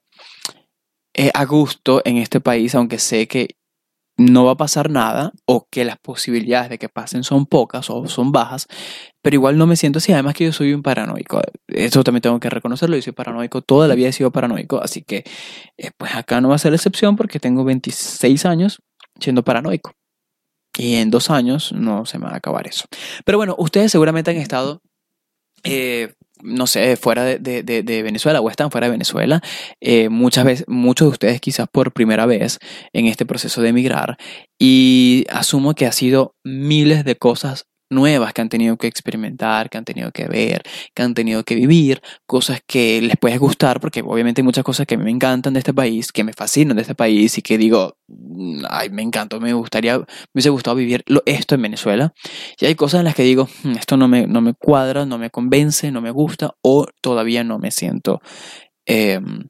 eh, 1.14 1.32
a 1.34 1.46
gusto 1.46 2.02
en 2.04 2.18
este 2.18 2.42
país, 2.42 2.74
aunque 2.74 2.98
sé 3.00 3.28
que 3.28 3.50
no 4.18 4.46
va 4.46 4.52
a 4.52 4.58
pasar 4.58 4.90
nada 4.90 5.34
o 5.46 5.68
que 5.70 5.84
las 5.84 5.98
posibilidades 5.98 6.70
de 6.70 6.78
que 6.78 6.90
pasen 6.90 7.24
son 7.24 7.46
pocas 7.46 7.90
o 7.90 8.08
son 8.08 8.32
bajas, 8.32 8.68
pero 9.22 9.36
igual 9.36 9.58
no 9.58 9.68
me 9.68 9.76
siento 9.76 9.98
así. 9.98 10.14
Además 10.14 10.36
que 10.36 10.46
yo 10.46 10.54
soy 10.54 10.74
un 10.74 10.82
paranoico. 10.82 11.42
Eso 11.68 12.04
también 12.04 12.22
tengo 12.22 12.40
que 12.40 12.50
reconocerlo. 12.50 12.96
Yo 12.96 13.02
soy 13.02 13.14
paranoico. 13.14 13.62
Toda 13.62 13.88
la 13.88 13.96
vida 13.96 14.10
he 14.10 14.14
sido 14.14 14.32
paranoico. 14.32 14.82
Así 14.82 15.02
que 15.02 15.24
eh, 15.78 15.92
pues 15.98 16.16
acá 16.16 16.42
no 16.42 16.50
va 16.50 16.56
a 16.56 16.60
ser 16.60 16.72
la 16.72 16.78
excepción 16.78 17.16
porque 17.16 17.40
tengo 17.40 17.64
26 17.64 18.46
años 18.46 18.82
siendo 19.20 19.44
paranoico. 19.44 19.94
Y 20.78 20.96
en 20.96 21.10
dos 21.10 21.30
años 21.30 21.72
no 21.72 22.06
se 22.06 22.20
me 22.20 22.26
va 22.26 22.34
a 22.34 22.38
acabar 22.38 22.68
eso. 22.68 22.86
Pero 23.26 23.38
bueno, 23.38 23.56
ustedes 23.58 23.92
seguramente 23.92 24.32
han 24.32 24.38
estado 24.38 24.82
eh, 25.64 26.14
no 26.46 26.68
sé, 26.68 26.96
fuera 26.96 27.26
de, 27.26 28.02
Venezuela 28.04 28.42
o 28.42 28.50
están 28.50 28.72
fuera 28.72 28.88
de 28.88 28.92
Venezuela, 28.92 29.42
eh, 29.82 30.10
muchas 30.10 30.46
veces, 30.46 30.66
muchos 30.68 31.08
de 31.08 31.12
ustedes 31.12 31.42
quizás 31.42 31.68
por 31.72 31.92
primera 31.92 32.26
vez 32.26 32.60
en 32.94 33.08
este 33.08 33.26
proceso 33.26 33.62
de 33.62 33.70
emigrar. 33.70 34.18
Y 34.60 35.26
asumo 35.30 35.74
que 35.74 35.86
ha 35.86 35.92
sido 35.92 36.36
miles 36.44 37.04
de 37.04 37.16
cosas 37.16 37.66
nuevas 37.90 38.34
que 38.34 38.42
han 38.42 38.50
tenido 38.50 38.78
que 38.78 38.88
experimentar, 38.88 39.70
que 39.70 39.78
han 39.78 39.86
tenido 39.86 40.12
que 40.12 40.28
ver, 40.28 40.64
que 40.94 41.04
han 41.04 41.14
tenido 41.14 41.44
que 41.44 41.56
vivir, 41.56 42.02
cosas 42.26 42.62
que 42.66 43.02
les 43.02 43.18
puede 43.18 43.38
gustar, 43.38 43.80
porque 43.80 44.02
obviamente 44.02 44.42
hay 44.42 44.46
muchas 44.46 44.64
cosas 44.64 44.88
que 44.88 44.98
me 44.98 45.12
encantan 45.12 45.54
de 45.54 45.60
este 45.60 45.74
país, 45.74 46.12
que 46.12 46.24
me 46.24 46.34
fascinan 46.34 46.76
de 46.76 46.82
este 46.82 46.96
país 46.96 47.38
y 47.38 47.42
que 47.42 47.58
digo, 47.58 47.98
mm, 48.08 48.64
ay, 48.70 48.90
me 48.90 49.02
encantó, 49.02 49.40
me 49.40 49.54
gustaría, 49.54 49.98
me 49.98 50.06
hubiese 50.34 50.50
gustado 50.50 50.76
vivir 50.76 51.04
esto 51.26 51.56
en 51.56 51.62
Venezuela. 51.62 52.14
Y 52.60 52.66
hay 52.66 52.76
cosas 52.76 53.00
en 53.00 53.06
las 53.06 53.16
que 53.16 53.24
digo, 53.24 53.48
mm, 53.64 53.72
esto 53.78 53.98
no 53.98 54.08
me, 54.08 54.28
no 54.28 54.42
me 54.42 54.54
cuadra, 54.54 55.06
no 55.06 55.18
me 55.18 55.30
convence, 55.30 55.92
no 55.92 56.02
me 56.02 56.12
gusta 56.12 56.56
o 56.62 56.88
todavía 57.02 57.44
no 57.44 57.60
me 57.60 57.72
siento... 57.72 58.22
Em, 58.88 59.48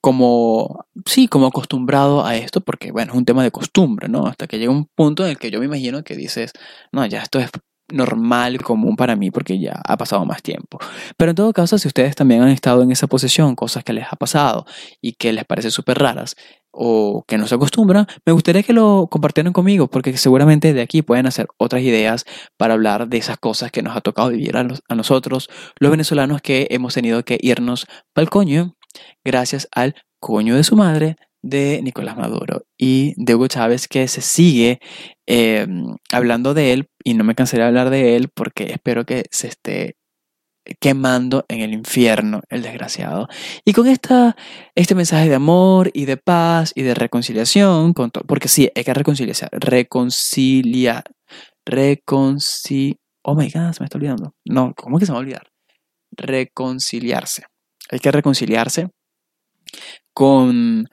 como, 0.00 0.86
sí, 1.06 1.28
como 1.28 1.46
acostumbrado 1.46 2.24
a 2.24 2.36
esto, 2.36 2.60
porque 2.60 2.92
bueno, 2.92 3.12
es 3.12 3.18
un 3.18 3.24
tema 3.24 3.42
de 3.42 3.50
costumbre, 3.50 4.08
¿no? 4.08 4.26
Hasta 4.26 4.46
que 4.46 4.58
llega 4.58 4.70
un 4.72 4.86
punto 4.94 5.24
en 5.24 5.30
el 5.30 5.38
que 5.38 5.50
yo 5.50 5.58
me 5.58 5.66
imagino 5.66 6.04
que 6.04 6.16
dices, 6.16 6.52
no, 6.92 7.04
ya 7.06 7.22
esto 7.22 7.38
es 7.40 7.50
normal, 7.90 8.62
común 8.62 8.96
para 8.96 9.16
mí, 9.16 9.30
porque 9.30 9.58
ya 9.58 9.80
ha 9.84 9.96
pasado 9.96 10.24
más 10.24 10.42
tiempo. 10.42 10.78
Pero 11.16 11.30
en 11.30 11.36
todo 11.36 11.52
caso, 11.52 11.78
si 11.78 11.88
ustedes 11.88 12.14
también 12.14 12.42
han 12.42 12.50
estado 12.50 12.82
en 12.82 12.90
esa 12.92 13.06
posición, 13.06 13.54
cosas 13.56 13.84
que 13.84 13.92
les 13.92 14.06
ha 14.10 14.16
pasado 14.16 14.66
y 15.00 15.12
que 15.12 15.32
les 15.32 15.44
parece 15.44 15.70
súper 15.70 15.98
raras 15.98 16.36
o 16.70 17.24
que 17.26 17.38
no 17.38 17.46
se 17.46 17.54
acostumbran, 17.54 18.06
me 18.26 18.32
gustaría 18.32 18.62
que 18.62 18.74
lo 18.74 19.08
compartieran 19.10 19.52
conmigo, 19.52 19.88
porque 19.88 20.16
seguramente 20.16 20.74
de 20.74 20.82
aquí 20.82 21.02
pueden 21.02 21.26
hacer 21.26 21.48
otras 21.56 21.82
ideas 21.82 22.24
para 22.56 22.74
hablar 22.74 23.08
de 23.08 23.16
esas 23.16 23.38
cosas 23.38 23.72
que 23.72 23.82
nos 23.82 23.96
ha 23.96 24.00
tocado 24.02 24.28
vivir 24.28 24.56
a, 24.56 24.68
a 24.88 24.94
nosotros, 24.94 25.48
los 25.80 25.90
venezolanos 25.90 26.42
que 26.42 26.68
hemos 26.70 26.94
tenido 26.94 27.24
que 27.24 27.38
irnos 27.40 27.86
pa'l 28.12 28.28
coño 28.28 28.76
gracias 29.24 29.68
al 29.72 29.94
coño 30.20 30.56
de 30.56 30.64
su 30.64 30.76
madre 30.76 31.16
de 31.42 31.80
Nicolás 31.82 32.16
Maduro 32.16 32.64
y 32.76 33.14
de 33.16 33.34
Hugo 33.34 33.46
Chávez 33.48 33.88
que 33.88 34.08
se 34.08 34.20
sigue 34.20 34.80
em, 35.26 35.96
hablando 36.12 36.54
de 36.54 36.72
él 36.72 36.88
y 37.04 37.14
no 37.14 37.24
me 37.24 37.34
cansaré 37.34 37.62
de 37.62 37.68
hablar 37.68 37.90
de 37.90 38.16
él 38.16 38.28
porque 38.34 38.72
espero 38.72 39.04
que 39.06 39.24
se 39.30 39.48
esté 39.48 39.96
quemando 40.80 41.44
en 41.48 41.60
el 41.60 41.72
infierno 41.72 42.42
el 42.48 42.62
desgraciado. 42.62 43.28
Y 43.64 43.72
con 43.72 43.86
esta, 43.86 44.36
este 44.74 44.94
mensaje 44.94 45.28
de 45.28 45.34
amor 45.34 45.90
y 45.94 46.04
de 46.04 46.16
paz 46.16 46.72
y 46.74 46.82
de 46.82 46.94
reconciliación, 46.94 47.94
con 47.94 48.10
porque 48.10 48.48
sí, 48.48 48.70
hay 48.74 48.84
que 48.84 48.94
reconciliar, 48.94 49.48
reconciliar, 49.52 51.04
reconciliar, 51.64 52.96
oh 53.24 53.34
my 53.34 53.46
god, 53.46 53.72
se 53.72 53.80
me 53.80 53.86
está 53.86 53.98
olvidando. 53.98 54.34
No, 54.44 54.74
¿cómo 54.76 54.98
que 54.98 55.06
se 55.06 55.12
me 55.12 55.14
va 55.14 55.20
a 55.20 55.22
olvidar? 55.22 55.50
Reconciliarse. 56.10 57.44
Hay 57.90 57.98
que 58.00 58.12
reconciliarse 58.12 58.90
con, 60.12 60.88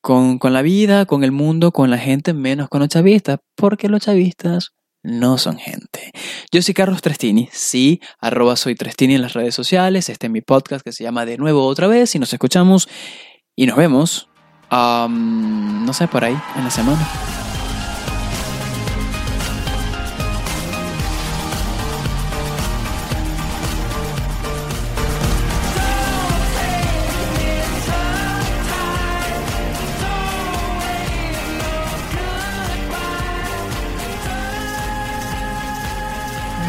con, 0.00 0.38
la 0.52 0.62
vida, 0.62 1.06
con 1.06 1.24
el 1.24 1.32
mundo, 1.32 1.72
con 1.72 1.90
la 1.90 1.98
gente, 1.98 2.32
menos 2.32 2.68
con 2.68 2.80
los 2.80 2.88
chavistas, 2.88 3.38
porque 3.56 3.88
los 3.88 4.02
chavistas 4.02 4.72
no 5.02 5.38
son 5.38 5.58
gente. 5.58 6.12
Yo 6.52 6.62
soy 6.62 6.74
Carlos 6.74 7.02
Trestini, 7.02 7.48
sí, 7.52 8.00
arroba 8.18 8.56
soy 8.56 8.74
Trestini 8.74 9.14
en 9.14 9.22
las 9.22 9.32
redes 9.32 9.54
sociales, 9.54 10.08
este 10.08 10.26
es 10.26 10.32
mi 10.32 10.40
podcast 10.40 10.84
que 10.84 10.92
se 10.92 11.04
llama 11.04 11.24
De 11.24 11.38
nuevo 11.38 11.64
otra 11.66 11.86
vez 11.86 12.14
y 12.14 12.18
nos 12.18 12.32
escuchamos 12.32 12.88
y 13.56 13.66
nos 13.66 13.76
vemos, 13.76 14.28
no 14.70 15.92
sé, 15.92 16.08
por 16.08 16.24
ahí, 16.24 16.38
en 16.56 16.64
la 16.64 16.70
semana. 16.70 17.49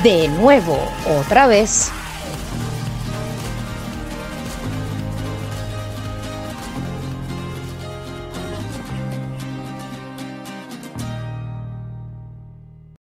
De 0.04 0.28
nuevo, 0.30 0.80
otra 1.06 1.46
vez, 1.46 1.92